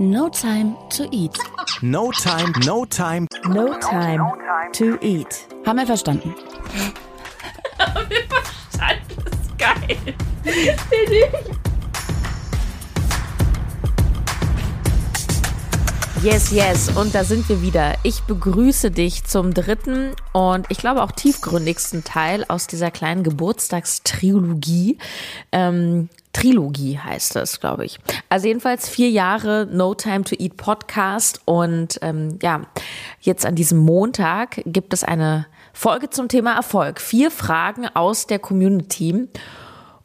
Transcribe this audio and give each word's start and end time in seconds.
No 0.00 0.28
Time 0.28 0.76
to 0.90 1.08
Eat. 1.10 1.36
No 1.82 2.12
Time, 2.12 2.52
No 2.64 2.84
Time. 2.84 3.26
No 3.48 3.76
Time 3.80 4.22
to 4.72 4.96
Eat. 5.02 5.48
Haben 5.66 5.80
wir 5.80 5.86
verstanden? 5.86 6.36
Haben 7.80 8.08
wir 8.08 8.22
verstanden? 8.28 9.16
Das 9.16 9.40
ist 9.40 9.58
geil. 9.58 10.14
Yes, 16.22 16.52
yes. 16.52 16.90
Und 16.96 17.14
da 17.14 17.24
sind 17.24 17.48
wir 17.48 17.60
wieder. 17.60 17.94
Ich 18.04 18.22
begrüße 18.22 18.92
dich 18.92 19.24
zum 19.24 19.52
dritten 19.52 20.14
und 20.32 20.66
ich 20.68 20.78
glaube 20.78 21.02
auch 21.02 21.10
tiefgründigsten 21.10 22.04
Teil 22.04 22.44
aus 22.46 22.68
dieser 22.68 22.92
kleinen 22.92 23.24
Geburtstagstrilogie. 23.24 24.98
Ähm, 25.50 26.08
Trilogie 26.38 26.98
heißt 26.98 27.34
das, 27.34 27.58
glaube 27.58 27.84
ich. 27.84 27.98
Also 28.28 28.46
jedenfalls 28.46 28.88
vier 28.88 29.10
Jahre 29.10 29.66
No 29.70 29.94
Time 29.94 30.22
to 30.22 30.36
Eat 30.38 30.56
Podcast 30.56 31.40
und 31.44 31.98
ähm, 32.02 32.38
ja, 32.42 32.62
jetzt 33.20 33.44
an 33.44 33.56
diesem 33.56 33.78
Montag 33.78 34.62
gibt 34.64 34.92
es 34.92 35.02
eine 35.02 35.46
Folge 35.72 36.10
zum 36.10 36.28
Thema 36.28 36.54
Erfolg. 36.54 37.00
Vier 37.00 37.30
Fragen 37.30 37.88
aus 37.88 38.26
der 38.26 38.38
Community. 38.38 39.28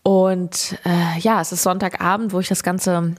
Und 0.01 0.77
äh, 0.85 1.19
ja, 1.19 1.39
es 1.39 1.51
ist 1.51 1.63
Sonntagabend, 1.63 2.33
wo 2.33 2.39
ich 2.39 2.47
das 2.47 2.63
Ganze 2.63 3.15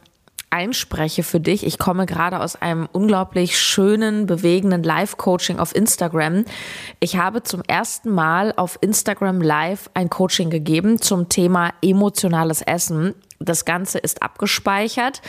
einspreche 0.54 1.24
für 1.24 1.40
dich. 1.40 1.66
Ich 1.66 1.78
komme 1.78 2.06
gerade 2.06 2.38
aus 2.38 2.54
einem 2.54 2.88
unglaublich 2.92 3.58
schönen, 3.58 4.26
bewegenden 4.26 4.84
Live-Coaching 4.84 5.58
auf 5.58 5.74
Instagram. 5.74 6.45
Ich 7.00 7.16
habe 7.16 7.42
zum 7.42 7.62
ersten 7.66 8.10
Mal 8.10 8.54
auf 8.56 8.78
Instagram 8.80 9.42
Live 9.42 9.90
ein 9.95 10.09
Coaching 10.09 10.50
gegeben 10.50 11.00
zum 11.00 11.28
Thema 11.28 11.72
emotionales 11.82 12.62
Essen. 12.62 13.16
Das 13.40 13.64
Ganze 13.64 13.98
ist 13.98 14.22
abgespeichert 14.22 15.22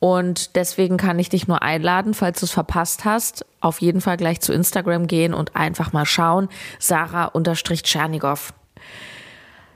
und 0.00 0.56
deswegen 0.56 0.96
kann 0.96 1.20
ich 1.20 1.28
dich 1.28 1.46
nur 1.46 1.62
einladen, 1.62 2.12
falls 2.12 2.40
du 2.40 2.46
es 2.46 2.52
verpasst 2.52 3.04
hast, 3.04 3.46
auf 3.60 3.80
jeden 3.80 4.00
Fall 4.00 4.16
gleich 4.16 4.40
zu 4.40 4.52
Instagram 4.52 5.06
gehen 5.06 5.32
und 5.32 5.54
einfach 5.54 5.92
mal 5.92 6.06
schauen. 6.06 6.48
Sarah-Tschernigow. 6.80 8.52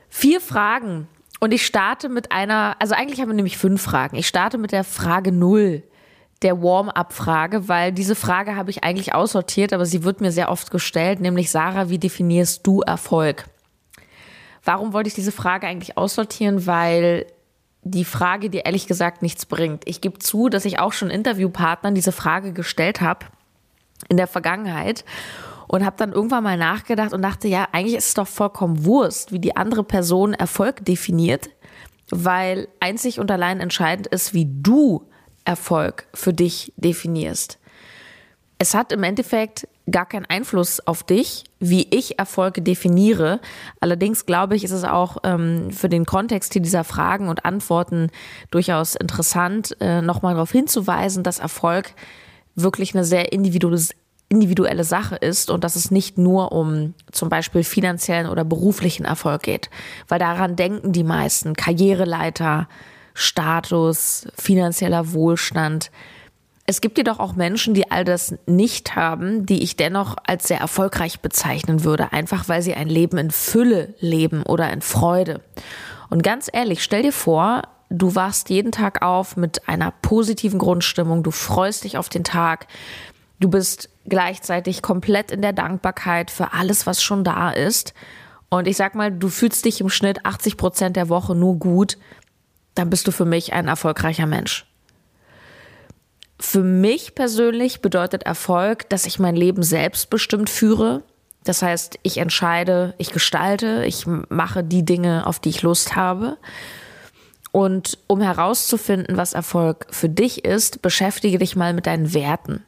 Vier 0.08 0.40
Fragen 0.40 1.06
und 1.40 1.52
ich 1.52 1.66
starte 1.66 2.08
mit 2.08 2.32
einer, 2.32 2.76
also 2.78 2.94
eigentlich 2.94 3.20
haben 3.20 3.28
wir 3.28 3.34
nämlich 3.34 3.58
fünf 3.58 3.82
Fragen. 3.82 4.16
Ich 4.16 4.26
starte 4.26 4.58
mit 4.58 4.72
der 4.72 4.84
Frage 4.84 5.32
null, 5.32 5.82
der 6.42 6.62
Warm-up-Frage, 6.62 7.68
weil 7.68 7.92
diese 7.92 8.14
Frage 8.14 8.56
habe 8.56 8.70
ich 8.70 8.84
eigentlich 8.84 9.14
aussortiert, 9.14 9.72
aber 9.72 9.86
sie 9.86 10.04
wird 10.04 10.20
mir 10.20 10.32
sehr 10.32 10.50
oft 10.50 10.70
gestellt, 10.70 11.20
nämlich 11.20 11.50
Sarah, 11.50 11.88
wie 11.88 11.98
definierst 11.98 12.66
du 12.66 12.80
Erfolg? 12.82 13.46
Warum 14.64 14.92
wollte 14.92 15.08
ich 15.08 15.14
diese 15.14 15.32
Frage 15.32 15.66
eigentlich 15.66 15.96
aussortieren? 15.96 16.66
Weil 16.66 17.26
die 17.82 18.04
Frage 18.04 18.50
dir 18.50 18.66
ehrlich 18.66 18.88
gesagt 18.88 19.22
nichts 19.22 19.46
bringt. 19.46 19.84
Ich 19.86 20.00
gebe 20.00 20.18
zu, 20.18 20.48
dass 20.48 20.64
ich 20.64 20.80
auch 20.80 20.92
schon 20.92 21.08
Interviewpartnern 21.08 21.94
diese 21.94 22.10
Frage 22.10 22.52
gestellt 22.52 23.00
habe 23.00 23.26
in 24.08 24.16
der 24.16 24.26
Vergangenheit 24.26 25.04
und 25.68 25.84
habe 25.84 25.96
dann 25.96 26.12
irgendwann 26.12 26.44
mal 26.44 26.56
nachgedacht 26.56 27.12
und 27.12 27.22
dachte, 27.22 27.48
ja, 27.48 27.68
eigentlich 27.72 27.96
ist 27.96 28.08
es 28.08 28.14
doch 28.14 28.28
vollkommen 28.28 28.84
Wurst, 28.84 29.32
wie 29.32 29.38
die 29.38 29.56
andere 29.56 29.84
Person 29.84 30.34
Erfolg 30.34 30.84
definiert, 30.84 31.50
weil 32.10 32.68
einzig 32.80 33.20
und 33.20 33.30
allein 33.30 33.60
entscheidend 33.60 34.06
ist, 34.08 34.34
wie 34.34 34.46
du 34.48 35.08
Erfolg 35.44 36.06
für 36.14 36.32
dich 36.32 36.72
definierst. 36.76 37.58
Es 38.58 38.74
hat 38.74 38.90
im 38.92 39.02
Endeffekt 39.02 39.68
gar 39.90 40.06
keinen 40.06 40.26
Einfluss 40.26 40.80
auf 40.86 41.02
dich, 41.02 41.44
wie 41.60 41.86
ich 41.90 42.18
Erfolge 42.18 42.62
definiere. 42.62 43.40
Allerdings 43.80 44.26
glaube 44.26 44.56
ich, 44.56 44.64
ist 44.64 44.72
es 44.72 44.84
auch 44.84 45.18
ähm, 45.22 45.70
für 45.70 45.88
den 45.88 46.06
Kontext 46.06 46.54
dieser 46.54 46.84
Fragen 46.84 47.28
und 47.28 47.44
Antworten 47.44 48.10
durchaus 48.50 48.94
interessant, 48.96 49.76
äh, 49.80 50.02
nochmal 50.02 50.34
darauf 50.34 50.50
hinzuweisen, 50.50 51.22
dass 51.22 51.38
Erfolg 51.38 51.92
wirklich 52.56 52.94
eine 52.94 53.04
sehr 53.04 53.32
individuelle, 53.32 53.80
individuelle 54.28 54.84
Sache 54.84 55.16
ist 55.16 55.50
und 55.50 55.62
dass 55.62 55.76
es 55.76 55.90
nicht 55.90 56.18
nur 56.18 56.52
um 56.52 56.94
zum 57.12 57.28
Beispiel 57.28 57.62
finanziellen 57.62 58.28
oder 58.28 58.44
beruflichen 58.44 59.04
Erfolg 59.04 59.42
geht. 59.42 59.70
Weil 60.08 60.18
daran 60.18 60.56
denken 60.56 60.92
die 60.92 61.04
meisten. 61.04 61.54
Karriereleiter, 61.54 62.68
Status, 63.14 64.26
finanzieller 64.36 65.12
Wohlstand. 65.12 65.90
Es 66.66 66.80
gibt 66.80 66.98
jedoch 66.98 67.20
auch 67.20 67.36
Menschen, 67.36 67.74
die 67.74 67.90
all 67.92 68.04
das 68.04 68.34
nicht 68.46 68.96
haben, 68.96 69.46
die 69.46 69.62
ich 69.62 69.76
dennoch 69.76 70.16
als 70.26 70.48
sehr 70.48 70.58
erfolgreich 70.58 71.20
bezeichnen 71.20 71.84
würde, 71.84 72.12
einfach 72.12 72.48
weil 72.48 72.62
sie 72.62 72.74
ein 72.74 72.88
Leben 72.88 73.18
in 73.18 73.30
Fülle 73.30 73.94
leben 74.00 74.42
oder 74.42 74.72
in 74.72 74.82
Freude. 74.82 75.40
Und 76.10 76.24
ganz 76.24 76.50
ehrlich, 76.52 76.82
stell 76.82 77.02
dir 77.02 77.12
vor, 77.12 77.62
du 77.88 78.16
wachst 78.16 78.50
jeden 78.50 78.72
Tag 78.72 79.02
auf 79.02 79.36
mit 79.36 79.68
einer 79.68 79.92
positiven 79.92 80.58
Grundstimmung, 80.58 81.22
du 81.22 81.30
freust 81.30 81.84
dich 81.84 81.96
auf 81.98 82.08
den 82.08 82.24
Tag, 82.24 82.66
Du 83.38 83.50
bist 83.50 83.90
gleichzeitig 84.08 84.82
komplett 84.82 85.30
in 85.30 85.42
der 85.42 85.52
Dankbarkeit 85.52 86.30
für 86.30 86.52
alles, 86.52 86.86
was 86.86 87.02
schon 87.02 87.24
da 87.24 87.50
ist. 87.50 87.94
Und 88.48 88.68
ich 88.68 88.76
sag 88.76 88.94
mal, 88.94 89.10
du 89.10 89.28
fühlst 89.28 89.64
dich 89.64 89.80
im 89.80 89.88
Schnitt 89.88 90.24
80 90.24 90.56
Prozent 90.56 90.96
der 90.96 91.08
Woche 91.08 91.34
nur 91.34 91.56
gut, 91.58 91.98
dann 92.74 92.90
bist 92.90 93.06
du 93.06 93.10
für 93.10 93.24
mich 93.24 93.52
ein 93.52 93.68
erfolgreicher 93.68 94.26
Mensch. 94.26 94.66
Für 96.38 96.62
mich 96.62 97.14
persönlich 97.14 97.80
bedeutet 97.80 98.24
Erfolg, 98.24 98.88
dass 98.90 99.06
ich 99.06 99.18
mein 99.18 99.36
Leben 99.36 99.62
selbstbestimmt 99.62 100.50
führe. 100.50 101.02
Das 101.44 101.62
heißt, 101.62 101.98
ich 102.02 102.18
entscheide, 102.18 102.94
ich 102.98 103.10
gestalte, 103.10 103.84
ich 103.86 104.06
mache 104.06 104.62
die 104.62 104.84
Dinge, 104.84 105.26
auf 105.26 105.38
die 105.38 105.48
ich 105.48 105.62
Lust 105.62 105.96
habe. 105.96 106.36
Und 107.52 107.98
um 108.06 108.20
herauszufinden, 108.20 109.16
was 109.16 109.32
Erfolg 109.32 109.86
für 109.90 110.10
dich 110.10 110.44
ist, 110.44 110.82
beschäftige 110.82 111.38
dich 111.38 111.56
mal 111.56 111.72
mit 111.72 111.86
deinen 111.86 112.12
Werten. 112.12 112.62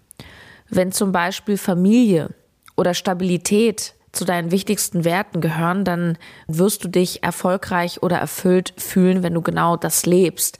Wenn 0.70 0.92
zum 0.92 1.12
Beispiel 1.12 1.56
Familie 1.56 2.30
oder 2.76 2.94
Stabilität 2.94 3.94
zu 4.12 4.24
deinen 4.24 4.50
wichtigsten 4.50 5.04
Werten 5.04 5.40
gehören, 5.40 5.84
dann 5.84 6.18
wirst 6.46 6.84
du 6.84 6.88
dich 6.88 7.22
erfolgreich 7.22 8.02
oder 8.02 8.18
erfüllt 8.18 8.72
fühlen, 8.76 9.22
wenn 9.22 9.34
du 9.34 9.42
genau 9.42 9.76
das 9.76 10.06
lebst. 10.06 10.58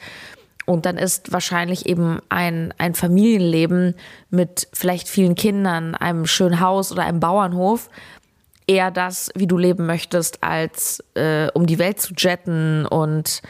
Und 0.67 0.85
dann 0.85 0.99
ist 0.99 1.33
wahrscheinlich 1.33 1.87
eben 1.87 2.21
ein, 2.29 2.75
ein 2.77 2.95
Familienleben 2.95 3.95
mit 4.29 4.69
vielleicht 4.75 5.09
vielen 5.09 5.35
Kindern, 5.35 5.95
einem 5.95 6.27
schönen 6.27 6.61
Haus 6.61 6.93
oder 6.93 7.05
einem 7.05 7.21
Bauernhof 7.21 7.89
eher 8.67 8.91
das, 8.91 9.31
wie 9.35 9.47
du 9.47 9.57
leben 9.57 9.87
möchtest, 9.87 10.45
als 10.45 11.03
äh, 11.15 11.49
um 11.55 11.67
die 11.67 11.79
Welt 11.79 12.01
zu 12.01 12.13
jetten 12.15 12.85
und 12.85 13.41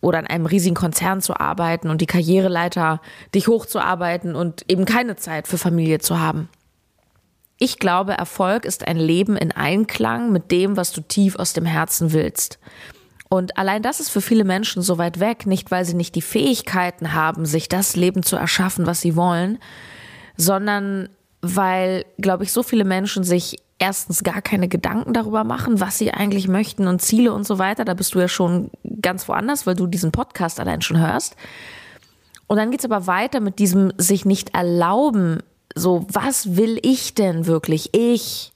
oder 0.00 0.18
an 0.18 0.26
einem 0.26 0.46
riesigen 0.46 0.74
Konzern 0.74 1.20
zu 1.20 1.38
arbeiten 1.38 1.90
und 1.90 2.00
die 2.00 2.06
Karriereleiter 2.06 3.00
dich 3.34 3.48
hochzuarbeiten 3.48 4.34
und 4.34 4.64
eben 4.68 4.84
keine 4.84 5.16
Zeit 5.16 5.48
für 5.48 5.58
Familie 5.58 5.98
zu 5.98 6.20
haben. 6.20 6.48
Ich 7.58 7.78
glaube, 7.78 8.12
Erfolg 8.12 8.64
ist 8.66 8.86
ein 8.86 8.98
Leben 8.98 9.36
in 9.36 9.52
Einklang 9.52 10.30
mit 10.30 10.50
dem, 10.50 10.76
was 10.76 10.92
du 10.92 11.00
tief 11.00 11.36
aus 11.36 11.54
dem 11.54 11.64
Herzen 11.64 12.12
willst. 12.12 12.58
Und 13.28 13.58
allein 13.58 13.82
das 13.82 13.98
ist 13.98 14.10
für 14.10 14.20
viele 14.20 14.44
Menschen 14.44 14.82
so 14.82 14.98
weit 14.98 15.18
weg, 15.20 15.46
nicht 15.46 15.70
weil 15.70 15.84
sie 15.84 15.94
nicht 15.94 16.14
die 16.14 16.22
Fähigkeiten 16.22 17.12
haben, 17.12 17.46
sich 17.46 17.68
das 17.68 17.96
Leben 17.96 18.22
zu 18.22 18.36
erschaffen, 18.36 18.86
was 18.86 19.00
sie 19.00 19.16
wollen, 19.16 19.58
sondern 20.36 21.08
weil, 21.40 22.04
glaube 22.18 22.44
ich, 22.44 22.52
so 22.52 22.62
viele 22.62 22.84
Menschen 22.84 23.24
sich 23.24 23.56
erstens 23.78 24.22
gar 24.22 24.42
keine 24.42 24.68
Gedanken 24.68 25.12
darüber 25.12 25.44
machen, 25.44 25.80
was 25.80 25.98
sie 25.98 26.12
eigentlich 26.12 26.48
möchten 26.48 26.86
und 26.86 27.02
Ziele 27.02 27.32
und 27.32 27.46
so 27.46 27.58
weiter. 27.58 27.84
Da 27.84 27.94
bist 27.94 28.14
du 28.14 28.20
ja 28.20 28.28
schon 28.28 28.70
ganz 29.00 29.28
woanders, 29.28 29.66
weil 29.66 29.74
du 29.74 29.86
diesen 29.86 30.12
Podcast 30.12 30.60
allein 30.60 30.82
schon 30.82 30.98
hörst. 30.98 31.36
Und 32.46 32.56
dann 32.56 32.70
geht's 32.70 32.84
aber 32.84 33.06
weiter 33.06 33.40
mit 33.40 33.58
diesem 33.58 33.92
sich 33.98 34.24
nicht 34.24 34.54
erlauben, 34.54 35.40
so, 35.74 36.06
was 36.08 36.56
will 36.56 36.78
ich 36.82 37.14
denn 37.14 37.46
wirklich? 37.46 37.90
Ich. 37.92 38.52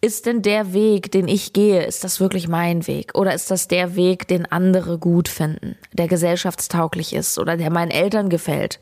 Ist 0.00 0.26
denn 0.26 0.42
der 0.42 0.72
Weg, 0.72 1.10
den 1.10 1.26
ich 1.26 1.52
gehe, 1.52 1.84
ist 1.84 2.04
das 2.04 2.20
wirklich 2.20 2.46
mein 2.48 2.86
Weg? 2.86 3.18
Oder 3.18 3.34
ist 3.34 3.50
das 3.50 3.66
der 3.68 3.96
Weg, 3.96 4.28
den 4.28 4.50
andere 4.50 4.96
gut 4.96 5.28
finden, 5.28 5.76
der 5.92 6.06
gesellschaftstauglich 6.06 7.12
ist 7.12 7.38
oder 7.38 7.56
der 7.56 7.70
meinen 7.70 7.90
Eltern 7.90 8.28
gefällt? 8.30 8.78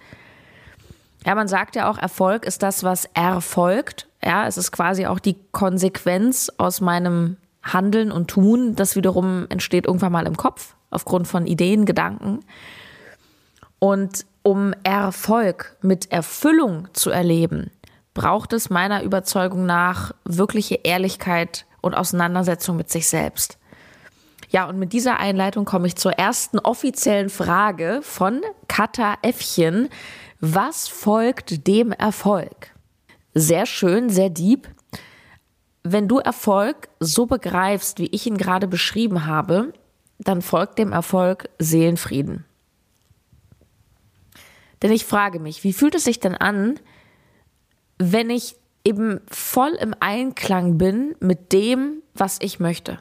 Ja, 1.25 1.35
man 1.35 1.49
sagt 1.49 1.75
ja 1.75 1.91
auch, 1.91 1.99
Erfolg 1.99 2.45
ist 2.45 2.63
das, 2.63 2.85
was 2.85 3.07
erfolgt 3.15 4.07
ja, 4.27 4.47
es 4.49 4.59
ist 4.59 4.73
quasi 4.73 5.07
auch 5.07 5.21
die 5.21 5.37
Konsequenz 5.53 6.51
aus 6.59 6.81
meinem 6.81 7.37
Handeln 7.63 8.11
und 8.11 8.29
Tun. 8.29 8.75
Das 8.75 8.97
wiederum 8.97 9.47
entsteht 9.51 9.87
irgendwann 9.87 10.11
mal 10.11 10.27
im 10.27 10.37
Kopf 10.37 10.75
aufgrund 10.91 11.29
von 11.29 11.47
Ideen, 11.47 11.87
Gedanken. 11.87 12.41
Und 13.79 14.27
um 14.43 14.75
Erfolg 14.83 15.77
mit 15.81 16.11
Erfüllung 16.11 16.89
zu 16.93 17.11
erleben, 17.11 17.71
braucht 18.15 18.53
es 18.53 18.69
meiner 18.69 19.05
Überzeugung 19.05 19.65
nach 19.65 20.13
wirkliche 20.25 20.81
Ehrlichkeit 20.83 21.65
und 21.81 21.95
Auseinandersetzung 21.95 22.77
mit 22.77 22.91
sich 22.91 23.09
selbst. 23.09 23.59
Ja, 24.49 24.69
und 24.69 24.77
mit 24.77 24.93
dieser 24.93 25.21
Einleitung 25.21 25.65
komme 25.65 25.87
ich 25.87 25.95
zur 25.95 26.13
ersten 26.13 26.59
offiziellen 26.59 27.31
Frage 27.31 28.01
von 28.03 28.41
Kata 28.67 29.19
Äffchen. 29.23 29.89
Was 30.41 30.89
folgt 30.89 31.69
dem 31.69 31.93
Erfolg? 31.93 32.76
Sehr 33.37 33.67
schön, 33.67 34.09
sehr 34.09 34.31
deep. 34.31 34.67
Wenn 35.85 36.09
du 36.09 36.19
Erfolg 36.19 36.89
so 37.01 37.27
begreifst, 37.27 37.99
wie 37.99 38.07
ich 38.07 38.27
ihn 38.27 38.39
gerade 38.39 38.67
beschrieben 38.67 39.27
habe, 39.27 39.75
dann 40.19 40.41
folgt 40.41 40.79
dem 40.79 40.91
Erfolg 40.91 41.51
Seelenfrieden. 41.59 42.47
Denn 44.83 44.91
ich 44.91 45.05
frage 45.05 45.39
mich, 45.39 45.65
wie 45.65 45.75
fühlt 45.75 45.95
es 45.95 46.05
sich 46.05 46.19
denn 46.19 46.35
an, 46.35 46.81
wenn 47.99 48.31
ich 48.31 48.57
eben 48.85 49.21
voll 49.31 49.73
im 49.81 49.95
Einklang 50.01 50.79
bin 50.79 51.15
mit 51.21 51.53
dem, 51.53 52.03
was 52.15 52.39
ich 52.41 52.59
möchte? 52.59 53.01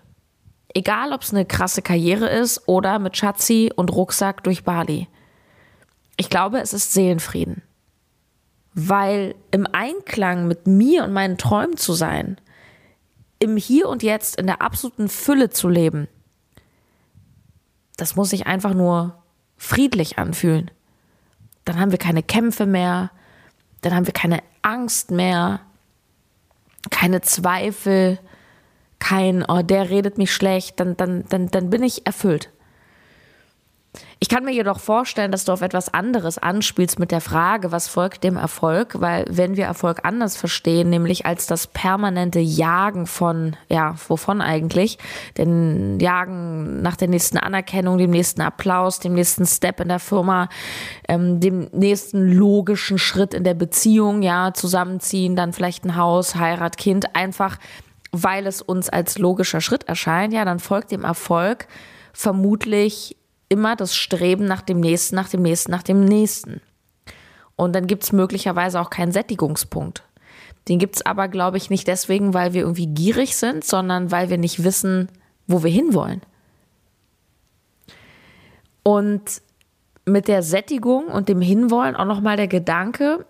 Egal, 0.74 1.14
ob 1.14 1.22
es 1.22 1.32
eine 1.32 1.46
krasse 1.46 1.82
Karriere 1.82 2.28
ist 2.28 2.68
oder 2.68 3.00
mit 3.00 3.16
Schatzi 3.16 3.72
und 3.74 3.94
Rucksack 3.94 4.44
durch 4.44 4.66
Bali. 4.66 5.08
Ich 6.18 6.30
glaube, 6.30 6.60
es 6.60 6.74
ist 6.74 6.94
Seelenfrieden. 6.94 7.62
Weil 8.76 9.36
im 9.52 9.66
Einklang 9.72 10.48
mit 10.48 10.68
mir 10.68 11.06
und 11.06 11.14
meinen 11.14 11.38
Träumen 11.38 11.78
zu 11.78 11.94
sein, 11.94 12.38
im 13.40 13.58
Hier 13.58 13.90
und 13.90 14.04
Jetzt 14.04 14.38
in 14.38 14.48
der 14.48 14.62
absoluten 14.62 15.10
Fülle 15.10 15.50
zu 15.50 15.70
leben, 15.70 16.08
das 17.98 18.16
muss 18.16 18.30
sich 18.30 18.46
einfach 18.46 18.74
nur 18.74 19.24
friedlich 19.58 20.20
anfühlen. 20.20 20.70
Dann 21.64 21.80
haben 21.80 21.92
wir 21.92 21.98
keine 21.98 22.22
Kämpfe 22.22 22.66
mehr, 22.66 23.12
dann 23.82 23.96
haben 23.96 24.06
wir 24.06 24.14
keine 24.14 24.44
Angst 24.62 25.10
mehr, 25.10 25.62
keine 26.92 27.22
Zweifel, 27.22 28.20
kein, 29.00 29.44
oh, 29.48 29.62
der 29.62 29.90
redet 29.90 30.18
mich 30.18 30.34
schlecht, 30.34 30.80
dann, 30.80 30.98
dann, 30.98 31.26
dann, 31.30 31.48
dann 31.48 31.70
bin 31.70 31.84
ich 31.84 32.06
erfüllt. 32.06 32.52
Ich 34.20 34.30
kann 34.30 34.46
mir 34.46 34.54
jedoch 34.54 34.80
vorstellen, 34.80 35.32
dass 35.32 35.44
du 35.44 35.52
auf 35.52 35.62
etwas 35.62 35.94
anderes 35.94 36.38
anspielst 36.38 37.00
mit 37.00 37.12
der 37.12 37.20
Frage, 37.20 37.72
was 37.72 37.90
folgt 37.90 38.24
dem 38.24 38.38
Erfolg, 38.38 39.02
weil 39.02 39.26
wenn 39.30 39.58
wir 39.58 39.66
Erfolg 39.66 40.00
anders 40.04 40.38
verstehen, 40.38 40.90
nämlich 40.90 41.26
als 41.26 41.48
das 41.48 41.68
permanente 41.68 42.40
Jagen 42.40 43.08
von, 43.08 43.58
ja, 43.68 43.96
wovon 44.08 44.42
eigentlich? 44.42 44.98
Denn 45.38 46.00
Jagen 46.00 46.82
nach 46.82 46.96
der 46.96 47.10
nächsten 47.10 47.38
Anerkennung, 47.38 47.98
dem 47.98 48.12
nächsten 48.12 48.42
Applaus, 48.42 49.00
dem 49.00 49.14
nächsten 49.14 49.46
Step 49.46 49.82
in 49.82 49.90
der 49.90 50.00
Firma, 50.00 50.48
ähm, 51.10 51.42
dem 51.42 51.68
nächsten 51.74 52.32
logischen 52.32 52.98
Schritt 52.98 53.34
in 53.34 53.44
der 53.44 53.54
Beziehung, 53.54 54.22
ja, 54.22 54.54
zusammenziehen, 54.54 55.36
dann 55.36 55.52
vielleicht 55.52 55.84
ein 55.84 55.98
Haus, 55.98 56.36
Heirat, 56.36 56.78
Kind, 56.78 57.16
einfach 57.16 57.58
weil 58.24 58.48
es 58.48 58.62
uns 58.62 58.88
als 58.88 59.18
logischer 59.18 59.60
Schritt 59.60 59.90
erscheint, 59.90 60.34
ja, 60.34 60.46
dann 60.46 60.60
folgt 60.60 60.92
dem 60.92 61.04
Erfolg 61.04 61.68
vermutlich 62.14 63.18
immer 63.56 63.78
das 63.78 63.96
Streben 63.96 64.46
nach 64.46 64.62
dem 64.62 64.82
nächsten, 64.82 65.16
nach 65.16 65.30
dem 65.30 65.42
nächsten, 65.42 65.72
nach 65.72 65.84
dem 65.84 66.04
nächsten. 66.04 66.60
Und 67.56 67.74
dann 67.74 67.88
gibt 67.88 68.04
es 68.04 68.12
möglicherweise 68.12 68.82
auch 68.82 68.90
keinen 68.90 69.14
Sättigungspunkt. 69.14 70.04
Den 70.68 70.78
gibt 70.78 70.98
es 70.98 71.06
aber, 71.06 71.30
glaube 71.30 71.56
ich, 71.56 71.70
nicht 71.70 71.88
deswegen, 71.88 72.34
weil 72.34 72.54
wir 72.54 72.62
irgendwie 72.62 72.88
gierig 72.88 73.38
sind, 73.38 73.64
sondern 73.64 74.12
weil 74.12 74.30
wir 74.30 74.38
nicht 74.38 74.66
wissen, 74.66 75.08
wo 75.48 75.64
wir 75.64 75.72
hinwollen. 75.72 76.22
Und 78.84 79.42
mit 80.06 80.28
der 80.28 80.44
Sättigung 80.44 81.06
und 81.06 81.30
dem 81.30 81.40
Hinwollen 81.42 81.96
auch 81.96 82.06
nochmal 82.06 82.36
der 82.36 82.50
Gedanke, 82.50 83.26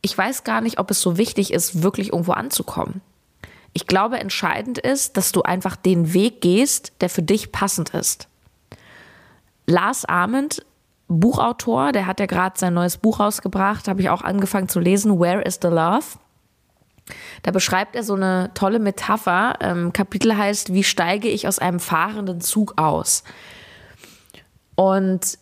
ich 0.00 0.16
weiß 0.16 0.44
gar 0.44 0.60
nicht, 0.60 0.78
ob 0.78 0.92
es 0.92 1.00
so 1.00 1.18
wichtig 1.18 1.52
ist, 1.52 1.82
wirklich 1.82 2.12
irgendwo 2.12 2.32
anzukommen. 2.32 3.00
Ich 3.72 3.86
glaube, 3.86 4.20
entscheidend 4.20 4.78
ist, 4.78 5.16
dass 5.16 5.32
du 5.32 5.42
einfach 5.42 5.76
den 5.76 6.14
Weg 6.14 6.40
gehst, 6.40 6.92
der 7.00 7.10
für 7.10 7.22
dich 7.22 7.52
passend 7.52 7.90
ist. 7.90 8.28
Lars 9.66 10.04
Ahmed, 10.04 10.64
Buchautor, 11.08 11.92
der 11.92 12.06
hat 12.06 12.20
ja 12.20 12.26
gerade 12.26 12.58
sein 12.58 12.74
neues 12.74 12.96
Buch 12.96 13.20
rausgebracht, 13.20 13.88
habe 13.88 14.00
ich 14.00 14.10
auch 14.10 14.22
angefangen 14.22 14.68
zu 14.68 14.80
lesen, 14.80 15.20
Where 15.20 15.42
is 15.42 15.58
the 15.62 15.68
Love? 15.68 16.04
Da 17.42 17.52
beschreibt 17.52 17.94
er 17.94 18.02
so 18.02 18.14
eine 18.14 18.50
tolle 18.54 18.80
Metapher. 18.80 19.54
Ähm, 19.60 19.92
Kapitel 19.92 20.36
heißt, 20.36 20.72
wie 20.72 20.82
steige 20.82 21.28
ich 21.28 21.46
aus 21.46 21.60
einem 21.60 21.78
fahrenden 21.78 22.40
Zug 22.40 22.74
aus? 22.76 23.22
Und 24.74 25.38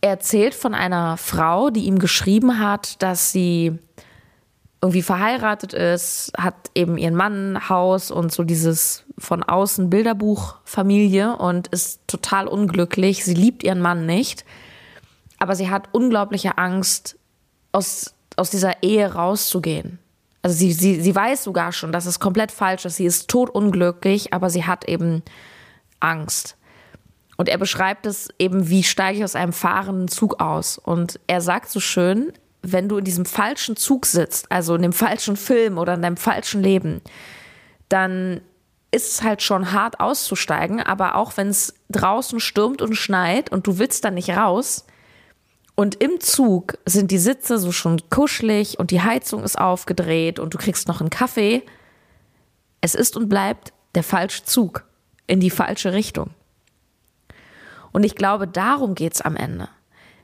er 0.00 0.10
erzählt 0.10 0.54
von 0.54 0.74
einer 0.74 1.16
Frau, 1.16 1.70
die 1.70 1.84
ihm 1.84 1.98
geschrieben 1.98 2.58
hat, 2.58 3.02
dass 3.02 3.32
sie 3.32 3.78
irgendwie 4.86 5.02
verheiratet 5.02 5.72
ist, 5.72 6.32
hat 6.38 6.54
eben 6.74 6.96
ihren 6.96 7.16
Mann, 7.16 7.68
Haus 7.68 8.10
und 8.10 8.32
so 8.32 8.44
dieses 8.44 9.04
von 9.18 9.42
außen 9.42 9.90
Bilderbuch-Familie 9.90 11.36
und 11.36 11.66
ist 11.68 12.00
total 12.06 12.46
unglücklich. 12.46 13.24
Sie 13.24 13.34
liebt 13.34 13.64
ihren 13.64 13.80
Mann 13.80 14.06
nicht, 14.06 14.44
aber 15.38 15.56
sie 15.56 15.70
hat 15.70 15.88
unglaubliche 15.92 16.56
Angst, 16.56 17.18
aus, 17.72 18.14
aus 18.36 18.50
dieser 18.50 18.82
Ehe 18.82 19.12
rauszugehen. 19.12 19.98
Also 20.42 20.56
sie, 20.56 20.72
sie, 20.72 21.00
sie 21.00 21.14
weiß 21.14 21.42
sogar 21.42 21.72
schon, 21.72 21.90
dass 21.90 22.06
es 22.06 22.20
komplett 22.20 22.52
falsch 22.52 22.84
ist. 22.84 22.96
Sie 22.96 23.04
ist 23.04 23.28
totunglücklich, 23.28 24.32
aber 24.32 24.48
sie 24.48 24.64
hat 24.64 24.88
eben 24.88 25.22
Angst. 25.98 26.56
Und 27.36 27.48
er 27.48 27.58
beschreibt 27.58 28.06
es 28.06 28.28
eben, 28.38 28.68
wie 28.68 28.84
steige 28.84 29.18
ich 29.18 29.24
aus 29.24 29.34
einem 29.34 29.52
fahrenden 29.52 30.08
Zug 30.08 30.40
aus. 30.40 30.78
Und 30.78 31.18
er 31.26 31.40
sagt 31.40 31.68
so 31.70 31.80
schön, 31.80 32.32
wenn 32.72 32.88
du 32.88 32.98
in 32.98 33.04
diesem 33.04 33.24
falschen 33.24 33.76
Zug 33.76 34.06
sitzt, 34.06 34.50
also 34.50 34.74
in 34.74 34.82
dem 34.82 34.92
falschen 34.92 35.36
Film 35.36 35.78
oder 35.78 35.94
in 35.94 36.02
deinem 36.02 36.16
falschen 36.16 36.62
Leben, 36.62 37.00
dann 37.88 38.40
ist 38.90 39.12
es 39.12 39.22
halt 39.22 39.42
schon 39.42 39.72
hart 39.72 40.00
auszusteigen, 40.00 40.80
aber 40.80 41.16
auch 41.16 41.36
wenn 41.36 41.48
es 41.48 41.74
draußen 41.90 42.40
stürmt 42.40 42.82
und 42.82 42.94
schneit 42.94 43.50
und 43.50 43.66
du 43.66 43.78
willst 43.78 44.04
dann 44.04 44.14
nicht 44.14 44.30
raus 44.30 44.86
und 45.76 45.96
im 45.96 46.20
Zug 46.20 46.78
sind 46.86 47.10
die 47.10 47.18
Sitze 47.18 47.58
so 47.58 47.70
schon 47.70 48.00
kuschelig 48.08 48.78
und 48.78 48.90
die 48.90 49.02
Heizung 49.02 49.44
ist 49.44 49.58
aufgedreht 49.58 50.38
und 50.38 50.54
du 50.54 50.58
kriegst 50.58 50.88
noch 50.88 51.00
einen 51.00 51.10
Kaffee, 51.10 51.62
es 52.80 52.94
ist 52.94 53.16
und 53.16 53.28
bleibt 53.28 53.74
der 53.94 54.02
falsche 54.02 54.44
Zug 54.44 54.84
in 55.26 55.38
die 55.38 55.50
falsche 55.50 55.92
Richtung. 55.92 56.30
Und 57.92 58.04
ich 58.04 58.14
glaube, 58.14 58.48
darum 58.48 58.94
geht 58.94 59.14
es 59.14 59.20
am 59.20 59.36
Ende. 59.36 59.68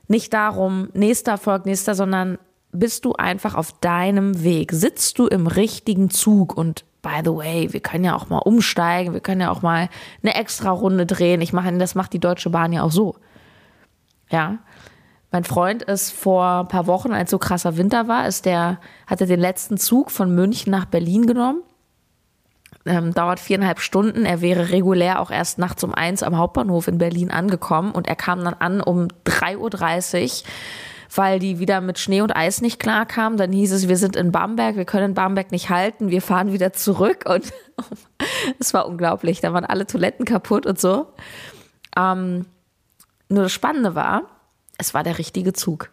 Nicht 0.07 0.33
darum, 0.33 0.89
nächster 0.93 1.33
Erfolg, 1.33 1.65
nächster, 1.65 1.95
sondern 1.95 2.37
bist 2.71 3.05
du 3.05 3.13
einfach 3.13 3.55
auf 3.55 3.71
deinem 3.79 4.43
Weg? 4.43 4.71
Sitzt 4.71 5.19
du 5.19 5.27
im 5.27 5.47
richtigen 5.47 6.09
Zug? 6.09 6.57
Und 6.57 6.83
by 7.01 7.21
the 7.23 7.31
way, 7.31 7.71
wir 7.71 7.79
können 7.79 8.03
ja 8.03 8.15
auch 8.15 8.29
mal 8.29 8.39
umsteigen, 8.39 9.13
wir 9.13 9.21
können 9.21 9.41
ja 9.41 9.51
auch 9.51 9.61
mal 9.61 9.89
eine 10.21 10.35
extra 10.35 10.71
Runde 10.71 11.05
drehen. 11.05 11.41
Ich 11.41 11.53
mache, 11.53 11.71
das 11.77 11.95
macht 11.95 12.13
die 12.13 12.19
Deutsche 12.19 12.49
Bahn 12.49 12.73
ja 12.73 12.83
auch 12.83 12.91
so. 12.91 13.15
Ja. 14.29 14.59
Mein 15.31 15.43
Freund 15.43 15.81
ist 15.81 16.11
vor 16.11 16.61
ein 16.61 16.67
paar 16.67 16.85
Wochen, 16.85 17.11
als 17.11 17.31
so 17.31 17.39
krasser 17.39 17.77
Winter 17.77 18.07
war, 18.07 18.27
ist 18.27 18.45
der, 18.45 18.79
hat 19.07 19.19
er 19.19 19.27
den 19.27 19.39
letzten 19.39 19.77
Zug 19.77 20.11
von 20.11 20.33
München 20.35 20.69
nach 20.69 20.85
Berlin 20.85 21.25
genommen 21.25 21.63
ähm, 22.85 23.13
dauert 23.13 23.39
viereinhalb 23.39 23.79
Stunden. 23.79 24.25
Er 24.25 24.41
wäre 24.41 24.69
regulär 24.69 25.19
auch 25.19 25.31
erst 25.31 25.57
nachts 25.57 25.83
um 25.83 25.93
eins 25.93 26.23
am 26.23 26.37
Hauptbahnhof 26.37 26.87
in 26.87 26.97
Berlin 26.97 27.31
angekommen 27.31 27.91
und 27.91 28.07
er 28.07 28.15
kam 28.15 28.43
dann 28.43 28.53
an 28.53 28.81
um 28.81 29.07
3.30 29.25 29.57
Uhr 29.57 30.49
weil 31.15 31.39
die 31.39 31.59
wieder 31.59 31.81
mit 31.81 31.99
Schnee 31.99 32.21
und 32.21 32.35
Eis 32.35 32.61
nicht 32.61 32.79
klarkamen. 32.79 33.37
Dann 33.37 33.51
hieß 33.51 33.71
es, 33.71 33.87
wir 33.87 33.97
sind 33.97 34.15
in 34.15 34.31
Bamberg, 34.31 34.75
wir 34.75 34.85
können 34.85 35.13
Bamberg 35.13 35.51
nicht 35.51 35.69
halten, 35.69 36.09
wir 36.09 36.21
fahren 36.21 36.53
wieder 36.53 36.73
zurück. 36.73 37.25
Und 37.27 37.53
es 38.59 38.73
war 38.73 38.87
unglaublich. 38.87 39.41
Da 39.41 39.53
waren 39.53 39.65
alle 39.65 39.85
Toiletten 39.85 40.25
kaputt 40.25 40.65
und 40.65 40.79
so. 40.79 41.07
Ähm, 41.95 42.47
nur 43.29 43.43
das 43.43 43.51
Spannende 43.51 43.95
war, 43.95 44.23
es 44.77 44.93
war 44.93 45.03
der 45.03 45.17
richtige 45.19 45.53
Zug 45.53 45.91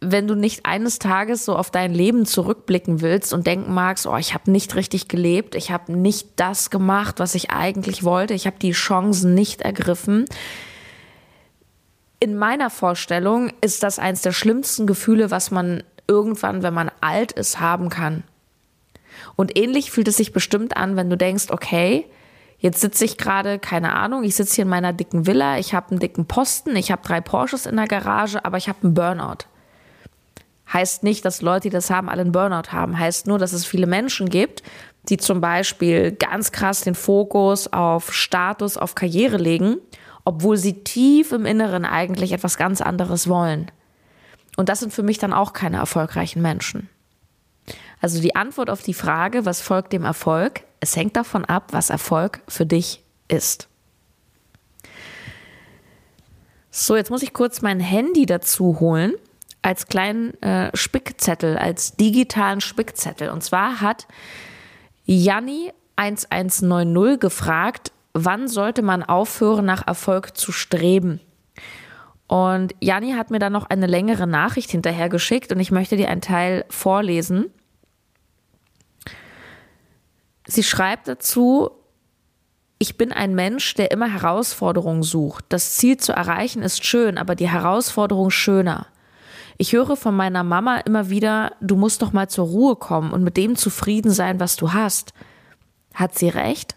wenn 0.00 0.28
du 0.28 0.34
nicht 0.34 0.66
eines 0.66 0.98
Tages 0.98 1.44
so 1.44 1.56
auf 1.56 1.70
dein 1.70 1.94
Leben 1.94 2.26
zurückblicken 2.26 3.00
willst 3.00 3.32
und 3.32 3.46
denken 3.46 3.72
magst, 3.72 4.06
oh, 4.06 4.16
ich 4.16 4.34
habe 4.34 4.50
nicht 4.50 4.74
richtig 4.74 5.08
gelebt, 5.08 5.54
ich 5.54 5.70
habe 5.70 5.92
nicht 5.92 6.28
das 6.36 6.68
gemacht, 6.70 7.18
was 7.18 7.34
ich 7.34 7.50
eigentlich 7.50 8.04
wollte, 8.04 8.34
ich 8.34 8.46
habe 8.46 8.58
die 8.60 8.72
Chancen 8.72 9.32
nicht 9.34 9.62
ergriffen. 9.62 10.26
In 12.20 12.36
meiner 12.36 12.68
Vorstellung 12.68 13.50
ist 13.62 13.82
das 13.82 13.98
eines 13.98 14.20
der 14.20 14.32
schlimmsten 14.32 14.86
Gefühle, 14.86 15.30
was 15.30 15.50
man 15.50 15.82
irgendwann, 16.06 16.62
wenn 16.62 16.74
man 16.74 16.90
alt 17.00 17.32
ist, 17.32 17.60
haben 17.60 17.88
kann. 17.88 18.22
Und 19.34 19.56
ähnlich 19.56 19.90
fühlt 19.90 20.08
es 20.08 20.16
sich 20.18 20.32
bestimmt 20.32 20.76
an, 20.76 20.96
wenn 20.96 21.08
du 21.08 21.16
denkst, 21.16 21.46
okay, 21.50 22.04
jetzt 22.58 22.80
sitze 22.80 23.06
ich 23.06 23.16
gerade, 23.16 23.58
keine 23.58 23.94
Ahnung, 23.94 24.24
ich 24.24 24.36
sitze 24.36 24.56
hier 24.56 24.64
in 24.64 24.70
meiner 24.70 24.92
dicken 24.92 25.26
Villa, 25.26 25.58
ich 25.58 25.74
habe 25.74 25.90
einen 25.90 26.00
dicken 26.00 26.26
Posten, 26.26 26.76
ich 26.76 26.90
habe 26.90 27.02
drei 27.02 27.22
Porsches 27.22 27.64
in 27.64 27.76
der 27.76 27.86
Garage, 27.86 28.44
aber 28.44 28.58
ich 28.58 28.68
habe 28.68 28.82
einen 28.82 28.94
Burnout. 28.94 29.46
Heißt 30.72 31.04
nicht, 31.04 31.24
dass 31.24 31.42
Leute, 31.42 31.68
die 31.68 31.70
das 31.70 31.90
haben, 31.90 32.08
alle 32.08 32.22
einen 32.22 32.32
Burnout 32.32 32.72
haben. 32.72 32.98
Heißt 32.98 33.26
nur, 33.26 33.38
dass 33.38 33.52
es 33.52 33.64
viele 33.64 33.86
Menschen 33.86 34.28
gibt, 34.28 34.62
die 35.08 35.16
zum 35.16 35.40
Beispiel 35.40 36.12
ganz 36.12 36.50
krass 36.50 36.80
den 36.80 36.94
Fokus 36.94 37.72
auf 37.72 38.12
Status, 38.12 38.76
auf 38.76 38.94
Karriere 38.94 39.36
legen, 39.36 39.76
obwohl 40.24 40.56
sie 40.56 40.82
tief 40.82 41.30
im 41.32 41.46
Inneren 41.46 41.84
eigentlich 41.84 42.32
etwas 42.32 42.56
ganz 42.56 42.80
anderes 42.80 43.28
wollen. 43.28 43.70
Und 44.56 44.68
das 44.68 44.80
sind 44.80 44.92
für 44.92 45.04
mich 45.04 45.18
dann 45.18 45.32
auch 45.32 45.52
keine 45.52 45.76
erfolgreichen 45.76 46.42
Menschen. 46.42 46.88
Also 48.00 48.20
die 48.20 48.34
Antwort 48.34 48.70
auf 48.70 48.82
die 48.82 48.94
Frage, 48.94 49.44
was 49.44 49.60
folgt 49.60 49.92
dem 49.92 50.04
Erfolg, 50.04 50.62
es 50.80 50.96
hängt 50.96 51.16
davon 51.16 51.44
ab, 51.44 51.68
was 51.72 51.90
Erfolg 51.90 52.40
für 52.48 52.66
dich 52.66 53.02
ist. 53.28 53.68
So, 56.70 56.96
jetzt 56.96 57.10
muss 57.10 57.22
ich 57.22 57.32
kurz 57.32 57.62
mein 57.62 57.80
Handy 57.80 58.26
dazu 58.26 58.80
holen 58.80 59.14
als 59.66 59.88
kleinen 59.88 60.40
äh, 60.42 60.70
Spickzettel, 60.76 61.58
als 61.58 61.96
digitalen 61.96 62.60
Spickzettel. 62.60 63.30
Und 63.30 63.42
zwar 63.42 63.80
hat 63.80 64.06
Janni 65.06 65.72
1190 65.96 67.18
gefragt, 67.18 67.90
wann 68.12 68.46
sollte 68.46 68.82
man 68.82 69.02
aufhören, 69.02 69.64
nach 69.64 69.84
Erfolg 69.84 70.36
zu 70.36 70.52
streben? 70.52 71.20
Und 72.28 72.76
Janni 72.80 73.14
hat 73.14 73.32
mir 73.32 73.40
dann 73.40 73.52
noch 73.52 73.68
eine 73.68 73.88
längere 73.88 74.28
Nachricht 74.28 74.70
hinterher 74.70 75.08
geschickt 75.08 75.50
und 75.50 75.58
ich 75.58 75.72
möchte 75.72 75.96
dir 75.96 76.10
einen 76.10 76.20
Teil 76.20 76.64
vorlesen. 76.68 77.46
Sie 80.46 80.62
schreibt 80.62 81.08
dazu, 81.08 81.72
ich 82.78 82.96
bin 82.96 83.10
ein 83.10 83.34
Mensch, 83.34 83.74
der 83.74 83.90
immer 83.90 84.12
Herausforderungen 84.12 85.02
sucht. 85.02 85.44
Das 85.48 85.74
Ziel 85.74 85.96
zu 85.96 86.12
erreichen 86.12 86.62
ist 86.62 86.84
schön, 86.84 87.18
aber 87.18 87.34
die 87.34 87.48
Herausforderung 87.48 88.30
schöner. 88.30 88.86
Ich 89.58 89.72
höre 89.72 89.96
von 89.96 90.14
meiner 90.14 90.44
Mama 90.44 90.78
immer 90.78 91.08
wieder, 91.08 91.52
du 91.60 91.76
musst 91.76 92.02
doch 92.02 92.12
mal 92.12 92.28
zur 92.28 92.46
Ruhe 92.46 92.76
kommen 92.76 93.12
und 93.12 93.22
mit 93.22 93.36
dem 93.36 93.56
zufrieden 93.56 94.10
sein, 94.10 94.38
was 94.38 94.56
du 94.56 94.72
hast. 94.72 95.14
Hat 95.94 96.18
sie 96.18 96.28
recht? 96.28 96.76